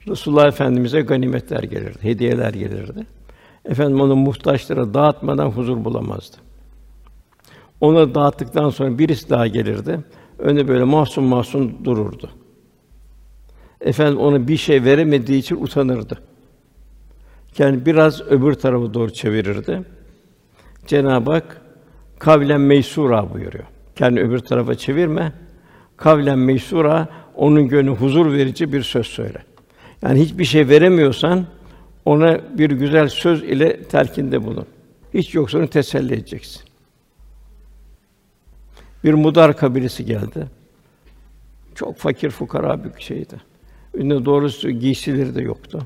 [0.08, 3.06] Resulullah Efendimize ganimetler gelirdi, hediyeler gelirdi.
[3.66, 6.38] Efendim onu muhtaçlara dağıtmadan huzur bulamazdı.
[7.82, 10.00] Ona dağıttıktan sonra birisi daha gelirdi.
[10.40, 12.30] Önde böyle masum masum dururdu.
[13.82, 16.18] Efendim ona bir şey veremediği için utanırdı.
[17.58, 19.84] Yani biraz öbür tarafa doğru çevirirdi.
[20.88, 21.62] Cenab-ı Hak
[22.20, 23.66] kavlen meysura buyuruyor.
[23.96, 25.34] Kendi öbür tarafa çevirme.
[25.98, 29.44] Kavlen meysura onun gönlü huzur verici bir söz söyle.
[30.02, 31.46] Yani hiçbir şey veremiyorsan
[32.06, 34.66] ona bir güzel söz ile telkinde bulun.
[35.14, 36.62] Hiç yoksa onu teselli edeceksin.
[39.04, 40.48] Bir Mudar kabilesi geldi.
[41.76, 43.36] Çok fakir fukara bir şeydi.
[43.94, 45.82] Ünlü doğrusu giysileri de yoktu.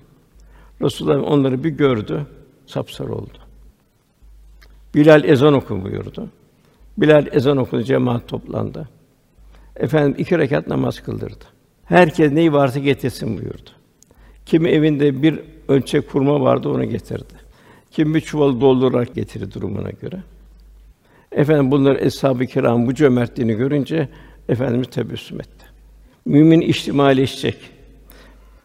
[0.81, 2.25] Resulullah onları bir gördü,
[2.65, 3.37] sapsarı oldu.
[4.95, 6.29] Bilal ezan oku buyurdu.
[6.97, 8.89] Bilal ezan okudu, cemaat toplandı.
[9.75, 11.45] Efendim iki rekat namaz kıldırdı.
[11.85, 13.69] Herkes neyi varsa getirsin buyurdu.
[14.45, 17.33] Kimi evinde bir ölçek kurma vardı onu getirdi.
[17.91, 20.23] Kim bir çuval doldurarak getirdi durumuna göre.
[21.31, 24.09] Efendim bunlar eshab-ı kiram bu cömertliğini görünce
[24.49, 25.65] efendimiz tebessüm etti.
[26.25, 27.55] Mümin içtimaileşecek.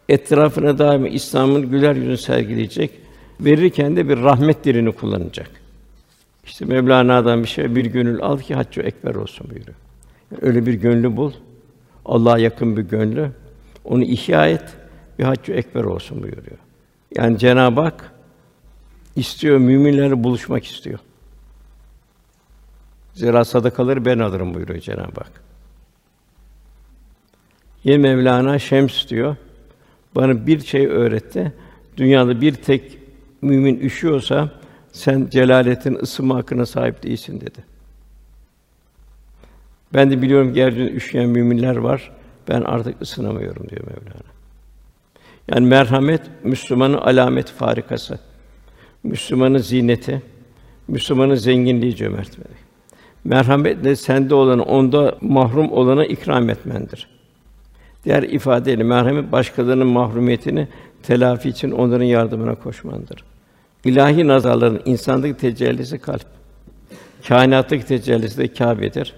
[0.08, 2.90] Etrafına daim İslam'ın güler yüzünü sergileyecek.
[3.40, 5.50] Verirken de bir rahmet dilini kullanacak.
[6.44, 9.76] İşte Mevlana'dan bir şey, bir gönül al ki haccı ekber olsun buyuruyor.
[10.30, 11.32] Yani öyle bir gönlü bul.
[12.04, 13.30] Allah'a yakın bir gönlü.
[13.84, 14.76] Onu ihya et,
[15.18, 16.58] bir haccı ekber olsun buyuruyor.
[17.16, 18.12] Yani Cenab-ı Hak
[19.16, 20.98] istiyor, müminlerle buluşmak istiyor.
[23.14, 25.42] Zira sadakaları ben alırım buyuruyor Cenab-ı Hak.
[27.84, 29.36] Yine Mevlana Şems diyor.
[30.16, 31.52] Bana bir şey öğretti.
[31.96, 32.98] Dünyada bir tek
[33.42, 34.50] mümin üşüyorsa
[34.92, 37.64] sen celaletin ısınma hakkına sahip değilsin dedi.
[39.94, 42.12] Ben de biliyorum ki yeryüzünde üşüyen müminler var.
[42.48, 44.22] Ben artık ısınamıyorum diyor Mevlana.
[45.48, 48.18] Yani merhamet Müslümanın alamet farikası.
[49.02, 50.22] Müslümanın zineti,
[50.88, 52.56] Müslümanın zenginliği cömertmeli.
[53.24, 57.15] Merhamet de sende olanı onda mahrum olana ikram etmendir.
[58.06, 60.68] Diğer ifadeyle merhamet başkalarının mahrumiyetini
[61.02, 63.24] telafi için onların yardımına koşmandır.
[63.84, 66.26] İlahi nazarların insandaki tecellisi kalp.
[67.28, 69.14] Kainattaki tecellisi de Kâbe'dir.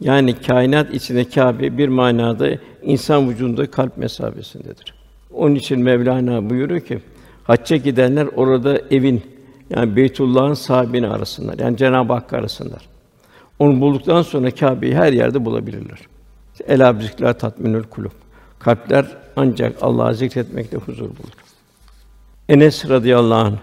[0.00, 2.48] Yani kainat içinde Kâbe bir manada
[2.82, 4.94] insan vücudunda kalp mesabesindedir.
[5.34, 6.98] Onun için Mevlana buyuruyor ki
[7.44, 9.22] hacca gidenler orada evin
[9.70, 11.58] yani Beytullah'ın sahibini arasınlar.
[11.58, 12.88] Yani Cenab-ı Hak arasınlar.
[13.58, 15.98] Onu bulduktan sonra Kâbe'yi her yerde bulabilirler.
[16.66, 18.10] Ela zikra tatminül kulub.
[18.58, 21.32] Kalpler ancak Allah'ı zikretmekte huzur bulur.
[22.48, 23.58] Enes radıyallahu anh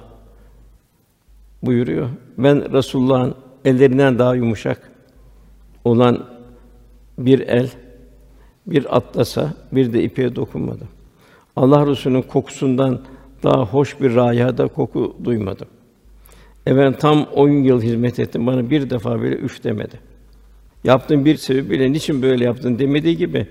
[1.63, 2.09] buyuruyor.
[2.37, 4.91] Ben Resulullah'ın ellerinden daha yumuşak
[5.83, 6.25] olan
[7.17, 7.69] bir el,
[8.67, 10.87] bir atlasa, bir de ipeğe dokunmadım.
[11.55, 13.01] Allah Resulü'nün kokusundan
[13.43, 15.67] daha hoş bir rayada koku duymadım.
[16.65, 18.47] Efendim tam 10 yıl hizmet ettim.
[18.47, 19.99] Bana bir defa bile üf demedi.
[20.83, 23.47] Yaptığım bir sebebiyle niçin böyle yaptın demediği gibi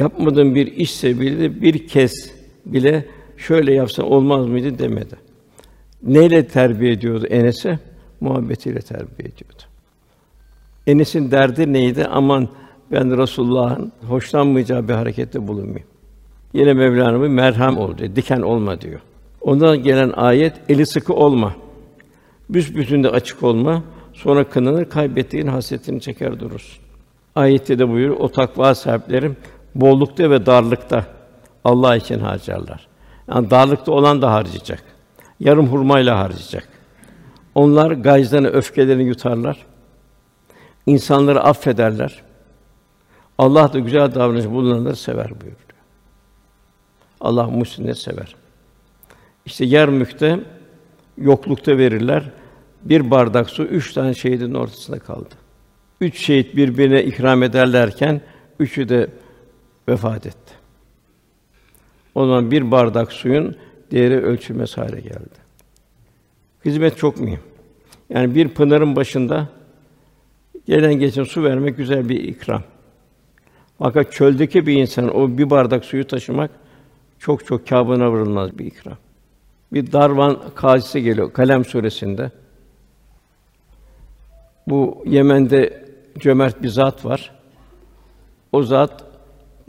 [0.00, 2.32] yapmadığım bir iş sebebiyle de bir kez
[2.66, 5.16] bile şöyle yapsan olmaz mıydı demedi.
[6.02, 7.78] Neyle terbiye ediyordu Enes'e?
[8.20, 9.62] Muhabbetiyle terbiye ediyordu.
[10.86, 12.06] Enes'in derdi neydi?
[12.06, 12.48] Aman
[12.92, 15.88] ben Resulullah'ın hoşlanmayacağı bir harekette bulunmayayım.
[16.52, 19.00] Yine Mevlana'mın merham ol diyor, diken olma diyor.
[19.40, 21.54] Ondan gelen ayet eli sıkı olma.
[22.50, 23.82] Büsbütün de açık olma.
[24.12, 26.82] Sonra kınanır, kaybettiğin hasretini çeker durursun.
[27.34, 29.30] Ayette de buyuruyor, o takva sahipleri
[29.74, 31.04] bollukta ve darlıkta
[31.64, 32.88] Allah için harcarlar.
[33.28, 34.82] Yani darlıkta olan da harcayacak.
[35.40, 36.68] Yarım hurmayla harcayacak.
[37.54, 39.66] Onlar gayzlarını, öfkelerini yutarlar.
[40.86, 42.22] İnsanları affederler.
[43.38, 45.56] Allah da güzel davranış bulunanları sever buyuruyor.
[47.20, 48.36] Allah muhsinleri sever.
[49.46, 50.40] İşte yer mükte
[51.18, 52.30] yoklukta verirler.
[52.82, 55.34] Bir bardak su üç tane şehidin ortasında kaldı.
[56.00, 58.20] Üç şehit birbirine ikram ederlerken
[58.58, 59.10] üçü de
[59.88, 60.54] vefat etti.
[62.14, 63.56] O zaman bir bardak suyun
[63.90, 65.40] değeri ölçülmez hale geldi.
[66.64, 67.40] Hizmet çok mühim.
[68.10, 69.48] Yani bir pınarın başında
[70.66, 72.62] gelen geçen su vermek güzel bir ikram.
[73.78, 76.50] Fakat çöldeki bir insan o bir bardak suyu taşımak
[77.18, 78.96] çok çok kâbına vurulmaz bir ikram.
[79.72, 82.30] Bir Darvan kazisi geliyor Kalem suresinde.
[84.66, 85.84] Bu Yemen'de
[86.18, 87.32] cömert bir zat var.
[88.52, 89.04] O zat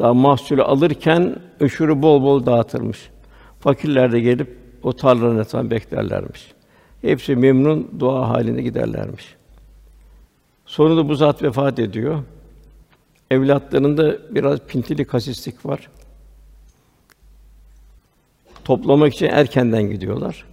[0.01, 3.09] daha mahsulü alırken öşürü bol bol dağıtırmış.
[3.59, 6.51] Fakirler de gelip o tarlanın etrafında beklerlermiş.
[7.01, 9.35] Hepsi memnun dua halinde giderlermiş.
[10.65, 12.23] Sonunda bu zat vefat ediyor.
[13.31, 15.89] Evlatlarında biraz pintili kasislik var.
[18.63, 20.45] Toplamak için erkenden gidiyorlar.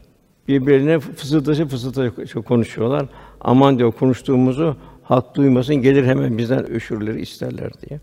[0.49, 3.07] Birbirine fısıldaşı fısıldaşı konuşuyorlar.
[3.41, 8.01] Aman diyor konuştuğumuzu halk duymasın, gelir hemen bizden öşürleri isterler diye.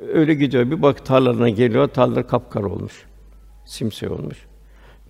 [0.00, 0.70] Öyle gidiyor.
[0.70, 3.04] Bir bak tarlalarına geliyor, tarlalar kapkara olmuş.
[3.64, 4.46] Simsiyah olmuş.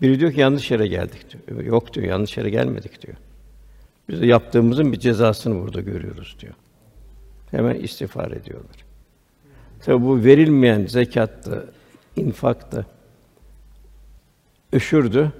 [0.03, 1.61] Biri diyor ki yanlış yere geldik diyor.
[1.61, 3.17] Yok diyor, yanlış yere gelmedik diyor.
[4.09, 6.55] Biz de yaptığımızın bir cezasını burada görüyoruz diyor.
[7.51, 8.77] Hemen istiğfar ediyorlar.
[9.81, 11.71] Tabi bu verilmeyen zekattı,
[12.17, 12.87] infaktı,
[14.73, 15.33] öşürdü,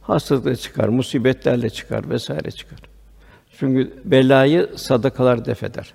[0.00, 2.78] hastalıkla çıkar, musibetlerle çıkar vesaire çıkar.
[3.58, 5.94] Çünkü belayı sadakalar defeder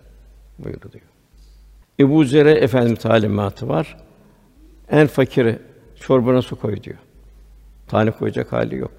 [0.60, 1.17] buyuruluyor.
[2.00, 3.98] Ebu Zer'e efendim talimatı var.
[4.90, 5.60] En fakiri
[6.00, 6.98] çorbana su koy diyor.
[7.88, 8.92] Tane koyacak hali yok.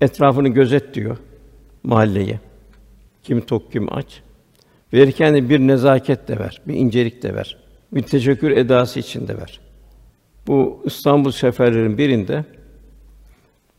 [0.00, 1.16] Etrafını gözet diyor
[1.82, 2.40] mahalleyi.
[3.22, 4.22] Kim tok kim aç.
[4.92, 7.56] Verirken de bir nezaket de ver, bir incelik de ver.
[7.92, 9.60] Bir teşekkür edası içinde ver.
[10.46, 12.44] Bu İstanbul seferlerin birinde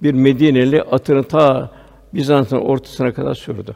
[0.04, 1.72] bir Medineli atını ta
[2.14, 3.76] Bizans'ın ortasına kadar sürdü.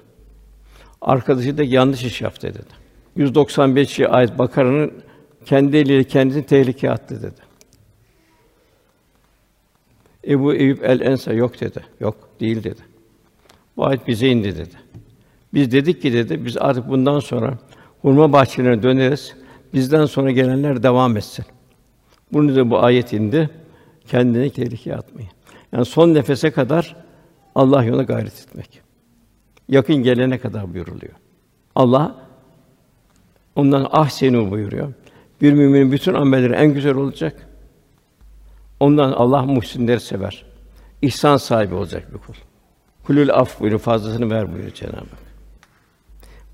[1.01, 2.82] Arkadaşı da yanlış iş yaptı dedi.
[3.15, 4.91] 195 ayet Bakara'nın
[5.45, 7.41] kendi eliyle kendisini tehlikeye attı dedi.
[10.27, 11.83] Ebu Eyüp el Ensa yok dedi.
[11.99, 12.81] Yok, değil dedi.
[13.77, 14.75] Bu ayet bize indi dedi.
[15.53, 17.57] Biz dedik ki dedi, biz artık bundan sonra
[18.01, 19.35] hurma bahçelerine döneriz.
[19.73, 21.45] Bizden sonra gelenler devam etsin.
[22.33, 23.49] Bunu da bu ayet indi.
[24.07, 25.29] Kendini tehlikeye atmayın.
[25.71, 26.95] Yani son nefese kadar
[27.55, 28.81] Allah yoluna gayret etmek.
[29.69, 31.13] Yakın gelene kadar buyuruluyor.
[31.75, 32.15] Allah
[33.55, 34.93] ondan ahsenu buyuruyor.
[35.41, 37.47] Bir müminin bütün amelleri en güzel olacak.
[38.79, 40.45] Ondan Allah muhsinleri sever.
[41.01, 42.33] İhsan sahibi olacak bir kul.
[43.03, 45.23] Kulül af buyuruyor, fazlasını ver buyuruyor Cenab-ı Hak.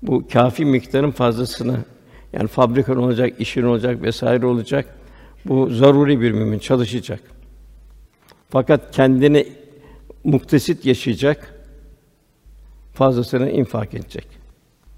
[0.02, 1.76] Bu kafi miktarın fazlasını
[2.32, 4.94] yani fabrikan olacak, işin olacak vesaire olacak.
[5.44, 7.20] Bu zaruri bir mümin çalışacak.
[8.48, 9.48] Fakat kendini
[10.24, 11.54] muktesit yaşayacak.
[12.94, 14.26] Fazlasını infak edecek.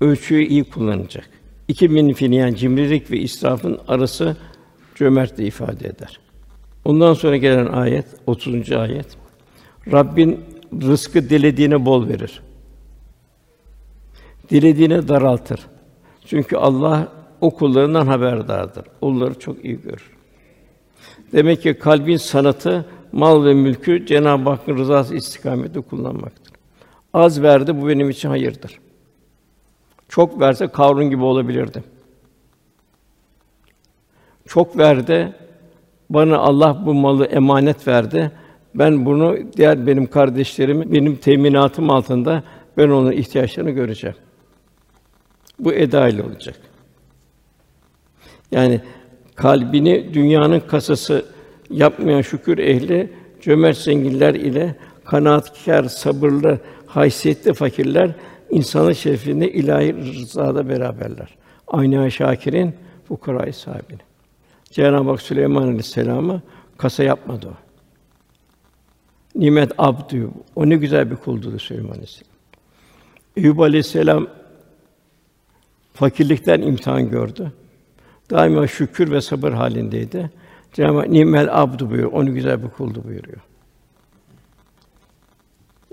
[0.01, 1.42] Ölçüyü iyi kullanacak.
[1.73, 4.37] İki minfini yani cimrilik ve israfın arası
[4.95, 6.21] cömertliği ifade eder.
[6.85, 8.73] Ondan sonra gelen ayet 30.
[8.73, 9.07] ayet.
[9.93, 10.41] Rabbin
[10.83, 12.43] rızkı dilediğine bol verir.
[14.51, 15.61] Dilediğine daraltır.
[16.27, 17.09] Çünkü Allah
[17.41, 18.85] o kullarından haberdardır.
[19.01, 20.11] Onları çok iyi görür.
[21.33, 26.53] Demek ki kalbin sanatı mal ve mülkü Cenab-ı Hakk'ın rızası istikamette kullanmaktır.
[27.15, 28.79] Az verdi bu benim için hayırdır.
[30.13, 31.85] Çok verse Karun gibi olabilirdim.
[34.47, 35.33] Çok verdi.
[36.11, 38.31] Bana Allah bu malı emanet verdi.
[38.75, 42.43] Ben bunu diğer benim kardeşlerim benim teminatım altında
[42.77, 44.17] ben onun ihtiyaçlarını göreceğim.
[45.59, 46.57] Bu eda ile olacak.
[48.51, 48.81] Yani
[49.35, 51.25] kalbini dünyanın kasası
[51.71, 58.11] yapmayan şükür ehli cömert zenginler ile kanaatkâr, sabırlı, haysiyetli fakirler
[58.53, 61.37] insanın şerefinde ilahi rızada beraberler.
[61.69, 62.75] Aynı şakirin
[63.09, 64.01] fukarayı sahibini.
[64.71, 66.43] Cenab-ı Hak Süleyman Aleyhisselam'ı
[66.79, 67.55] kasa yapmadı o.
[69.41, 70.31] Nimet abdü.
[70.57, 72.33] O ne güzel bir kuldu Süleyman Aleyhisselam.
[73.37, 74.27] Eyüp Aleyhisselam
[75.95, 77.53] fakirlikten imtihan gördü.
[78.31, 80.31] Daima şükür ve sabır halindeydi.
[80.73, 82.13] Cenab-ı Hak nimel abdu buyuruyor.
[82.13, 83.41] Onu güzel bir kuldu buyuruyor.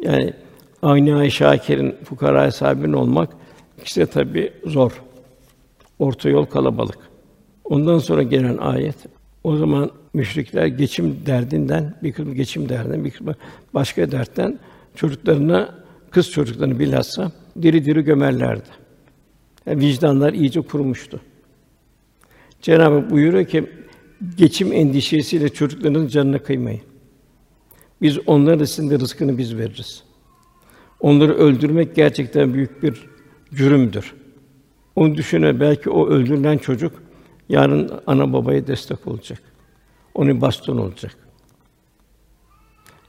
[0.02, 0.34] Yani
[0.82, 3.30] aynı şakirin fukara sahibinin olmak
[3.82, 5.02] ikisi de tabii zor.
[6.00, 6.98] Orta yol kalabalık.
[7.64, 8.96] Ondan sonra gelen ayet
[9.44, 13.36] o zaman müşrikler geçim derdinden bir kısmı geçim derdinden bir kısmı
[13.74, 14.60] başka dertten
[14.96, 15.76] çocuklarına
[16.12, 18.70] kız çocuklarını bilhassa diri diri gömerlerdi.
[19.66, 21.22] Yani vicdanlar iyice kurumuştu.
[22.62, 23.70] Cenab-ı Hak buyuruyor ki
[24.38, 26.82] geçim endişesiyle çocuklarının canına kıymayın.
[28.02, 30.04] Biz onların sizin de rızkını biz veririz.
[31.00, 33.06] Onları öldürmek gerçekten büyük bir
[33.54, 34.14] cürümdür.
[34.96, 36.94] Onu düşünün belki o öldürülen çocuk
[37.50, 39.42] yarın ana babaya destek olacak.
[40.14, 41.16] Onun baston olacak.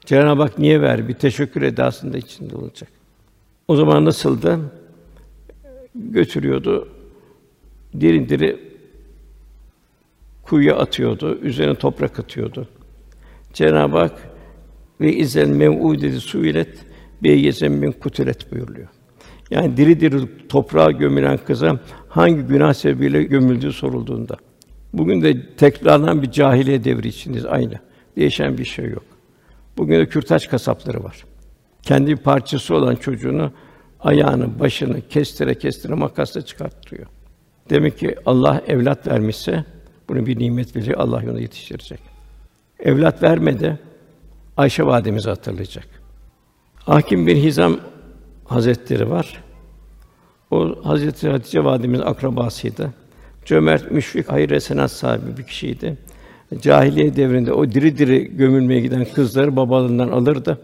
[0.05, 1.07] Cenab-ı Hak niye ver?
[1.07, 2.89] Bir teşekkür edasında içinde olacak.
[3.67, 4.59] O zaman nasıldı?
[5.95, 6.89] Götürüyordu.
[7.99, 8.59] Diri diri
[10.43, 12.67] kuyuya atıyordu, üzerine toprak atıyordu.
[13.53, 14.29] Cenab-ı Hak
[15.01, 16.90] ve izel mev'udeti suilet
[17.23, 18.87] beyyesen min kutulet buyuruyor.
[19.51, 21.79] Yani diri diri toprağa gömülen kıza
[22.09, 24.37] hangi günah sebebiyle gömüldüğü sorulduğunda.
[24.93, 27.79] Bugün de tekrarlanan bir cahiliye devri içindeyiz aynı.
[28.17, 29.03] Değişen bir şey yok.
[29.77, 31.25] Bugün de kürtaç kasapları var.
[31.81, 33.51] Kendi parçası olan çocuğunu
[33.99, 37.07] ayağını, başını kestire kestire makasla çıkarttırıyor.
[37.69, 39.65] Demek ki Allah evlat vermişse
[40.09, 41.99] bunu bir nimet bilecek, Allah yolunda yetiştirecek.
[42.79, 43.79] Evlat vermedi,
[44.57, 46.00] Ayşe validemizi hatırlayacak.
[46.85, 47.77] Hakim bir Hizam
[48.45, 49.43] Hazretleri var.
[50.51, 52.93] O Hazreti Hatice validemizin akrabasıydı.
[53.45, 55.97] Cömert, müşfik, hayır senat sahibi bir kişiydi.
[56.61, 60.61] Cahiliye devrinde o diri diri gömülmeye giden kızları babalarından alırdı.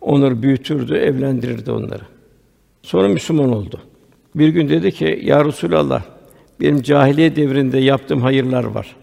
[0.00, 2.02] Onları büyütürdü, evlendirirdi onları.
[2.82, 3.80] Sonra Müslüman oldu.
[4.34, 6.02] Bir gün dedi ki, Ya Resulallah,
[6.60, 8.96] benim cahiliye devrinde yaptığım hayırlar var.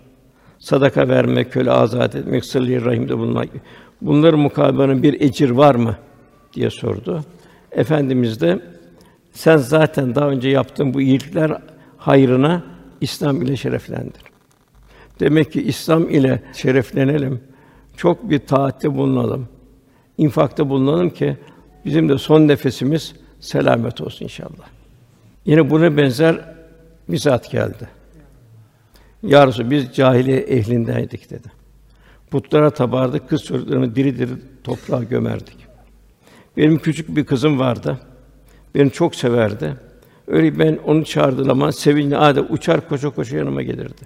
[0.60, 3.48] Sadaka vermek, köle azat etmek, sıl-ı rahimde bulunmak.
[4.02, 5.96] Bunların mukabelanın bir ecir var mı
[6.54, 7.24] diye sordu.
[7.72, 8.60] Efendimiz de
[9.32, 11.62] sen zaten daha önce yaptığın bu iyilikler
[11.98, 12.64] hayrına
[13.02, 14.22] İslam ile şereflendir.
[15.20, 17.42] Demek ki İslam ile şereflenelim.
[17.98, 19.48] çok bir taatte bulunalım.
[20.18, 21.38] infakta bulunalım ki
[21.86, 24.68] bizim de son nefesimiz selamet olsun inşallah.
[25.46, 26.54] Yine buna benzer
[27.10, 27.88] bir zat geldi.
[29.24, 31.52] Ya Resulallah, biz cahiliye ehlindeydik dedi.
[32.32, 34.32] Putlara tabardık, kız çocuklarını diri diri
[34.64, 35.63] toprağa gömerdik.
[36.58, 38.00] Benim küçük bir kızım vardı.
[38.76, 39.76] Beni çok severdi.
[40.28, 44.02] Öyle ben onu çağırdığım zaman sevinçle adeta uçar koşa koşa yanıma gelirdi.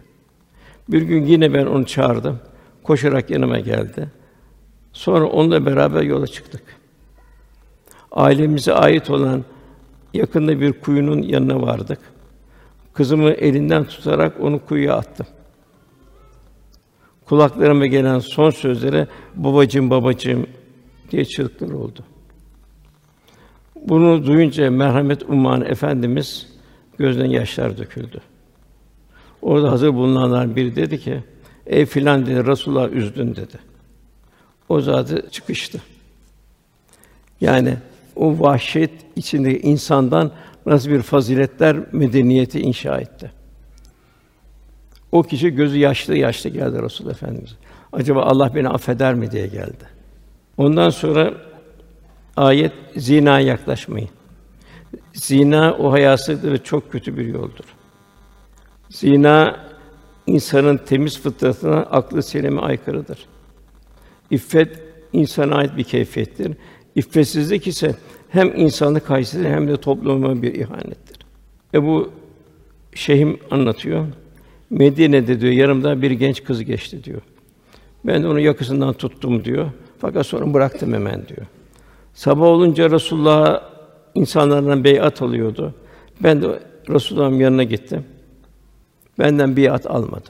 [0.90, 2.40] Bir gün yine ben onu çağırdım.
[2.84, 4.12] Koşarak yanıma geldi.
[4.94, 6.64] Sonra onunla beraber yola çıktık.
[8.12, 9.44] Ailemize ait olan
[10.14, 12.00] yakında bir kuyunun yanına vardık.
[12.94, 15.28] Kızımı elinden tutarak onu kuyuya attım.
[17.26, 20.48] Kulaklarıma gelen son sözlere babacığım babacığım
[21.12, 22.04] diye çığlıklar oldu.
[23.86, 26.48] Bunu duyunca merhamet umman efendimiz
[26.98, 28.22] gözden yaşlar döküldü.
[29.42, 31.24] Orada hazır bulunanlar biri dedi ki:
[31.66, 33.58] "Ey filan dedi Resulullah üzdün." dedi.
[34.70, 35.82] O zatı çıkıştı.
[37.42, 37.78] Yani
[38.16, 40.32] o vahşet içinde insandan
[40.66, 43.32] nasıl bir faziletler medeniyeti inşa etti.
[45.12, 47.56] O kişi gözü yaşlı yaşlı geldi Resul Efendimiz.
[47.94, 49.98] Acaba Allah beni affeder mi diye geldi.
[50.58, 51.34] Ondan sonra
[52.38, 54.10] ayet zina yaklaşmayın.
[55.14, 57.66] Zina o hayasıdır çok kötü bir yoldur.
[58.90, 59.60] Zina
[60.28, 63.26] insanın temiz fıtratına, aklı selime aykırıdır.
[64.32, 64.80] İffet
[65.14, 66.54] insana ait bir keyfiyettir.
[66.96, 67.96] İffetsizlik ise
[68.30, 71.18] hem insanlık haysiyetine hem de topluma bir ihanettir.
[71.74, 72.12] Ebu
[72.96, 74.06] Şehim anlatıyor.
[74.70, 77.22] Medine'de diyor yarımda bir genç kız geçti diyor.
[78.06, 79.72] Ben de onu yakasından tuttum diyor.
[80.00, 81.48] Fakat sonra bıraktım hemen diyor.
[82.18, 83.62] Sabah olunca Resulullah
[84.16, 85.74] insanlardan beyat alıyordu.
[86.24, 86.60] Ben de
[86.90, 88.06] Resulullah'ın yanına gittim.
[89.20, 90.30] Benden biat almadı.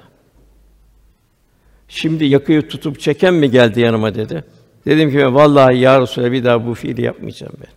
[1.88, 4.43] Şimdi yakıyı tutup çeken mi geldi yanıma dedi.
[4.85, 7.71] Dedim ki vallahi ya Resulallah bir daha bu fiili yapmayacağım ben.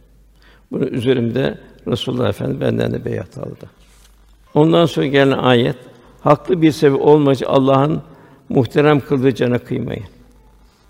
[0.73, 3.71] Bunu üzerimde Resulullah Efendimiz benden de beyat aldı.
[4.55, 5.77] Ondan sonra gelen ayet
[6.21, 8.03] haklı bir sebep olmayınca Allah'ın
[8.49, 10.07] muhterem kıldığı cana kıymayın.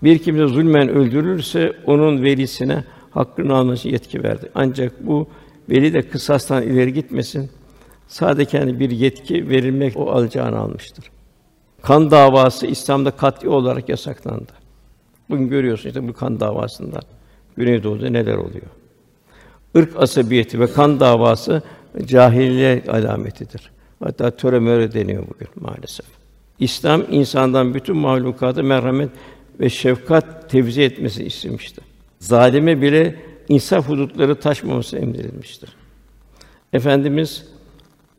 [0.03, 4.51] Bir kimse zulmen öldürülürse onun velisine hakkını alması yetki verdi.
[4.55, 5.27] Ancak bu
[5.69, 7.49] veli de kısastan ileri gitmesin.
[8.07, 11.05] Sadece kendi bir yetki verilmek o alacağını almıştır.
[11.81, 14.51] Kan davası İslam'da kat'i olarak yasaklandı.
[15.29, 17.01] Bugün görüyorsunuz işte bu kan davasından
[17.55, 18.67] Güneydoğu'da neler oluyor.
[19.75, 21.61] Irk asabiyeti ve kan davası
[22.05, 23.71] cahiliye alametidir.
[24.03, 26.05] Hatta töre möre deniyor bugün maalesef.
[26.59, 29.09] İslam insandan bütün mahlukatı merhamet
[29.59, 31.83] ve şefkat tevzi etmesi istemiştir.
[32.21, 33.15] Zalime bile
[33.49, 35.69] insaf hudutları taşmaması emredilmiştir.
[36.73, 37.45] Efendimiz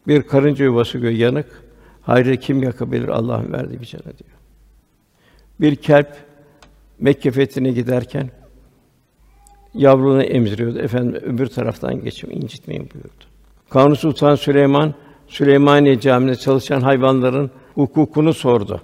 [0.06, 1.62] bir karınca yuvası göğü yanık,
[2.02, 4.30] hayrı kim yakabilir Allah'ın verdiği bir cana diyor.
[5.60, 6.16] Bir kelp
[6.98, 8.30] Mekke fethine giderken
[9.74, 10.78] yavrunu emziriyordu.
[10.78, 13.24] Efendim öbür taraftan geçim incitmeyin buyurdu.
[13.70, 14.94] Kanuni Sultan Süleyman
[15.28, 18.82] Süleymaniye Camii'nde çalışan hayvanların hukukunu sordu.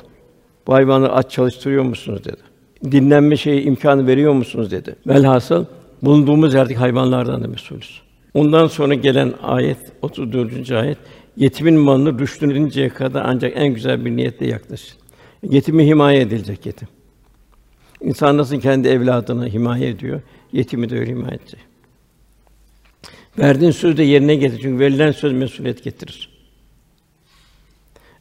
[0.67, 2.48] Bu hayvanları aç çalıştırıyor musunuz dedi.
[2.85, 4.97] Dinlenme şeyi imkanı veriyor musunuz dedi.
[5.07, 5.65] Velhasıl
[6.03, 8.03] bulunduğumuz yerdeki hayvanlardan da mesulüz.
[8.35, 10.71] Ondan sonra gelen ayet 34.
[10.71, 10.99] ayet
[11.37, 14.99] yetimin malını rüştününceye kadar ancak en güzel bir niyetle yaklaşın.
[15.43, 16.89] Yetimi himaye edilecek yetim.
[18.01, 20.21] İnsan nasıl kendi evladını himaye ediyor,
[20.53, 21.61] yetimi de öyle himaye edecek.
[23.39, 24.59] Verdiğin sözü de yerine getir.
[24.63, 26.29] Çünkü verilen söz mesuliyet getirir.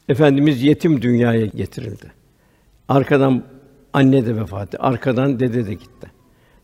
[0.10, 2.12] Efendimiz yetim dünyaya getirildi.
[2.90, 3.44] Arkadan
[3.94, 4.78] anne de vefat etti.
[4.78, 6.12] Arkadan dede de gitti.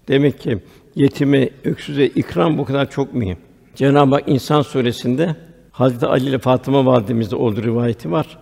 [0.08, 0.60] Demek ki
[0.96, 3.38] yetime, öksüze ikram bu kadar çok mühim.
[3.76, 5.36] Cenab-ı Hak İnsan suresinde
[5.72, 8.40] Hazreti Ali ile Fatıma validemizde olduğu rivayeti var.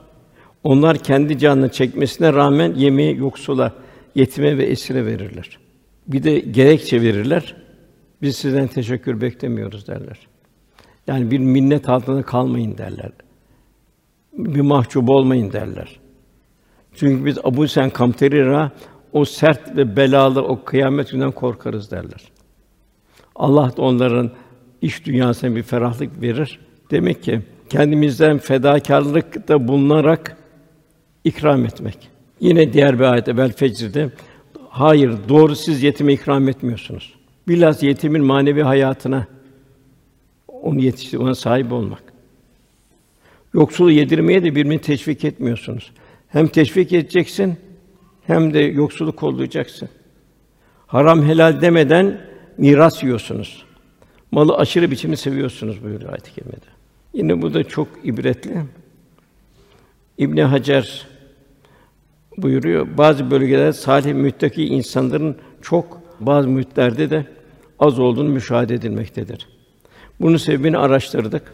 [0.63, 3.73] Onlar kendi canını çekmesine rağmen yemeği yoksula,
[4.15, 5.59] yetime ve esire verirler.
[6.07, 7.55] Bir de gerekçe verirler.
[8.21, 10.19] Biz sizden teşekkür beklemiyoruz derler.
[11.07, 13.11] Yani bir minnet altında kalmayın derler.
[14.33, 15.99] Bir mahcup olmayın derler.
[16.95, 18.71] Çünkü biz Abu Sen Kamterira
[19.13, 22.31] o sert ve belalı o kıyamet günden korkarız derler.
[23.35, 24.31] Allah da onların
[24.81, 26.59] iş dünyasına bir ferahlık verir.
[26.91, 30.37] Demek ki kendimizden fedakarlıkta bulunarak
[31.23, 31.97] ikram etmek.
[32.39, 34.11] Yine diğer bir ayette Bel Fecr'de
[34.69, 37.13] hayır doğru siz yetime ikram etmiyorsunuz.
[37.47, 39.27] Bilhas yetimin manevi hayatına
[40.47, 42.03] onu yetiştir, ona sahip olmak.
[43.53, 45.91] Yoksulu yedirmeye de birbirini teşvik etmiyorsunuz.
[46.31, 47.57] Hem teşvik edeceksin
[48.27, 49.89] hem de yoksulu kollayacaksın.
[50.87, 52.21] Haram helal demeden
[52.57, 53.65] miras yiyorsunuz.
[54.31, 56.65] Malı aşırı biçimde seviyorsunuz buyuruyor ayet-i kerimede.
[57.13, 58.61] Yine bu da çok ibretli.
[60.17, 61.07] İbn Hacer
[62.37, 62.97] buyuruyor.
[62.97, 67.25] Bazı bölgelerde salih müttaki insanların çok, bazı mühitlerde de
[67.79, 69.47] az olduğunu müşahede edilmektedir.
[70.19, 71.53] Bunun sebebini araştırdık.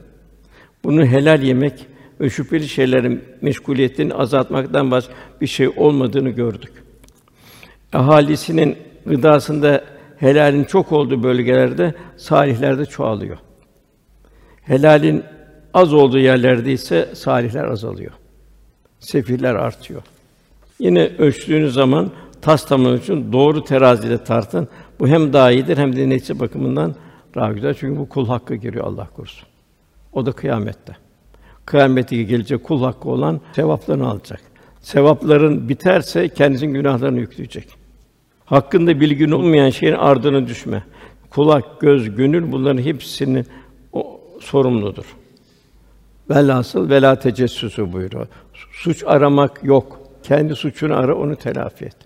[0.83, 1.85] Bunun helal yemek
[2.21, 6.71] ve şüpheli şeylerin meşguliyetini azaltmaktan başka bir şey olmadığını gördük.
[7.93, 9.83] Ahalisinin gıdasında
[10.17, 13.37] helalin çok olduğu bölgelerde salihler de çoğalıyor.
[14.61, 15.23] Helalin
[15.73, 18.11] az olduğu yerlerde ise salihler azalıyor.
[18.99, 20.01] Sefiller artıyor.
[20.79, 22.11] Yine ölçtüğünüz zaman
[22.41, 24.67] tas tamamı için doğru teraziyle tartın.
[24.99, 26.95] Bu hem daha iyidir hem de netice bakımından
[27.35, 27.73] daha güzel.
[27.73, 29.47] Çünkü bu kul hakkı giriyor Allah korusun.
[30.13, 31.06] O da kıyamette.
[31.67, 34.41] Kıyamete gelecek kul hakkı olan sevaplarını alacak.
[34.81, 37.67] Sevapların biterse kendisinin günahlarını yükleyecek.
[38.45, 40.83] Hakkında bilgin olmayan şeyin ardına düşme.
[41.29, 43.45] Kulak, göz, gönül bunların hepsinin
[43.93, 45.05] o sorumludur.
[46.29, 48.27] Velhasıl vela tecessüsü buyuruyor.
[48.71, 49.99] Suç aramak yok.
[50.23, 51.97] Kendi suçunu ara, onu telafi et.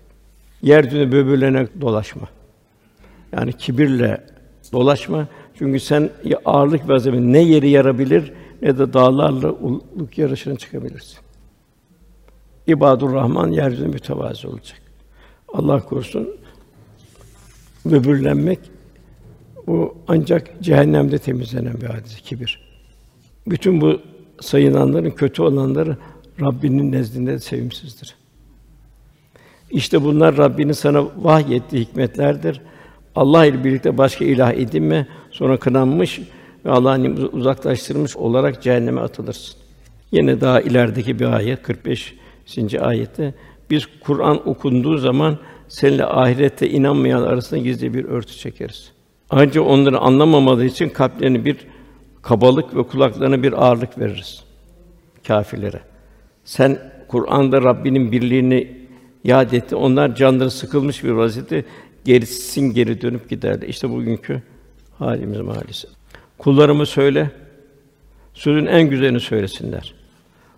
[0.62, 2.28] Yeryüzünde böbürlenerek dolaşma.
[3.32, 4.24] Yani kibirle
[4.72, 5.26] dolaşma.
[5.58, 6.10] Çünkü sen
[6.44, 8.32] ağırlık azami ne yeri yarabilir
[8.62, 11.18] ne de dağlarla ululuk yarışına çıkabilirsin.
[12.66, 14.82] İbadur Rahman yeryüzünde mütevazi olacak.
[15.48, 16.28] Allah korusun
[17.84, 18.58] böbürlenmek
[19.66, 22.60] bu ancak cehennemde temizlenen bir hadis kibir.
[23.46, 24.00] Bütün bu
[24.40, 25.96] sayılanların kötü olanları
[26.40, 28.16] Rabbinin nezdinde sevimsizdir.
[29.70, 32.60] İşte bunlar Rabbinin sana vahyettiği hikmetlerdir.
[33.14, 36.20] Allah ile birlikte başka ilah edinme, sonra kınanmış
[36.64, 39.56] ve Allah'ın uzaklaştırmış olarak cehenneme atılırsın.
[40.12, 42.14] Yine daha ilerideki bir ayet 45.
[42.80, 43.34] ayette
[43.70, 45.38] biz Kur'an okunduğu zaman
[45.68, 48.92] seninle ahirette inanmayan arasında gizli bir örtü çekeriz.
[49.30, 51.56] Ayrıca onları anlamamaları için kalplerine bir
[52.22, 54.44] kabalık ve kulaklarına bir ağırlık veririz
[55.26, 55.80] kâfirlere.
[56.44, 58.86] Sen Kur'an'da Rabbinin birliğini
[59.24, 59.76] yad etti.
[59.76, 61.64] Onlar canları sıkılmış bir vaziyette
[62.04, 63.68] gerisin geri dönüp giderler.
[63.68, 64.42] İşte bugünkü
[64.98, 65.90] halimiz maalesef.
[66.42, 67.30] Kullarımı söyle,
[68.34, 69.94] sözün en güzelini söylesinler.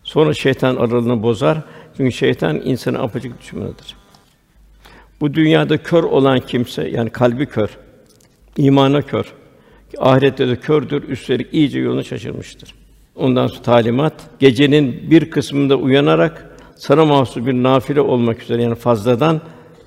[0.02, 1.58] Sonra şeytan aralığını bozar.
[1.96, 3.96] Çünkü şeytan insanın apacık düşmanıdır.
[5.20, 7.68] Bu dünyada kör olan kimse, yani kalbi kör,
[8.56, 9.32] imana kör,
[9.98, 12.74] ahirette de kördür, üstelik iyice yolunu şaşırmıştır.
[13.16, 19.40] Ondan sonra talimat, gecenin bir kısmında uyanarak sana mahsus bir nafile olmak üzere yani fazladan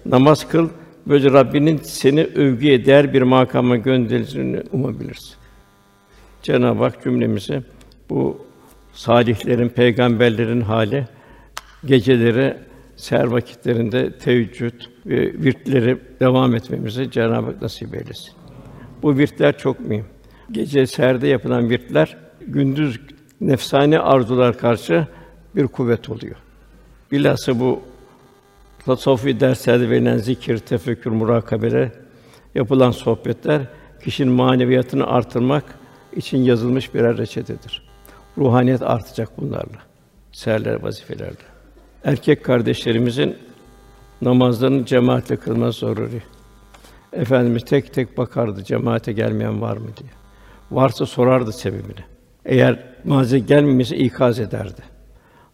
[0.06, 0.70] namaz kıl.
[1.08, 5.38] Böylece Rabbinin seni övgüye değer bir makama gönderileceğini umabilirsin.
[6.48, 7.62] Cenab-ı Hak cümlemizi
[8.10, 8.46] bu
[8.94, 11.08] salihlerin, peygamberlerin hali
[11.86, 12.58] geceleri
[12.96, 14.74] ser vakitlerinde teheccüd
[15.06, 18.34] ve virtleri devam etmemizi Cenab-ı Hak nasip eylesin.
[19.04, 20.06] Bu virtler çok mühim.
[20.52, 23.00] Gece serde yapılan virtler gündüz
[23.42, 25.08] nefsani arzular karşı
[25.56, 26.36] bir kuvvet oluyor.
[27.12, 27.82] Bilhassa bu
[28.86, 31.92] tasavvufi derslerde verilen zikir, tefekkür, murakabele
[32.56, 33.62] yapılan sohbetler
[34.04, 35.64] kişinin maneviyatını artırmak
[36.18, 37.88] için yazılmış birer reçetedir.
[38.38, 39.80] Ruhaniyet artacak bunlarla.
[40.32, 41.44] Seherler vazifelerde.
[42.04, 43.38] Erkek kardeşlerimizin
[44.22, 46.22] namazlarını cemaatle kılması zaruri.
[47.14, 50.10] Efendimiz tek tek bakardı cemaate gelmeyen var mı diye.
[50.72, 52.06] Varsa sorardı sebebini.
[52.46, 54.82] Eğer mazeret gelmemişse ikaz ederdi.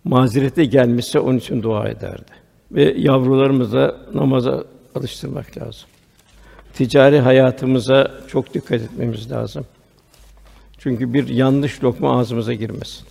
[0.03, 2.31] Mazerete gelmişse onun için dua ederdi.
[2.71, 4.63] Ve yavrularımıza namaza
[4.95, 5.89] alıştırmak lazım.
[6.73, 9.65] Ticari hayatımıza çok dikkat etmemiz lazım.
[10.83, 13.07] Çünkü bir yanlış lokma ağzımıza girmesin.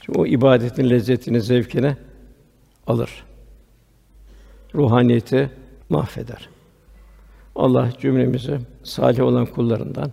[0.00, 1.96] Çünkü o ibadetin lezzetini, zevkini
[2.86, 3.24] alır.
[4.74, 5.50] Ruhaniyeti
[5.88, 6.48] mahveder.
[7.56, 10.12] Allah cümlemizi salih olan kullarından,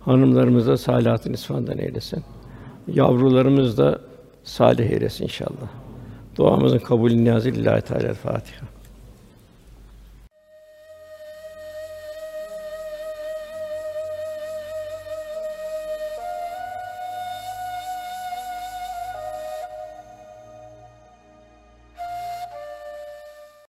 [0.00, 2.24] hanımlarımıza salihatın isfandan eylesin.
[2.88, 4.00] Yavrularımız da
[4.44, 5.68] salih eylesin inşallah.
[6.36, 8.66] Duamızın kabulü niyazı lillahi teala Fatiha.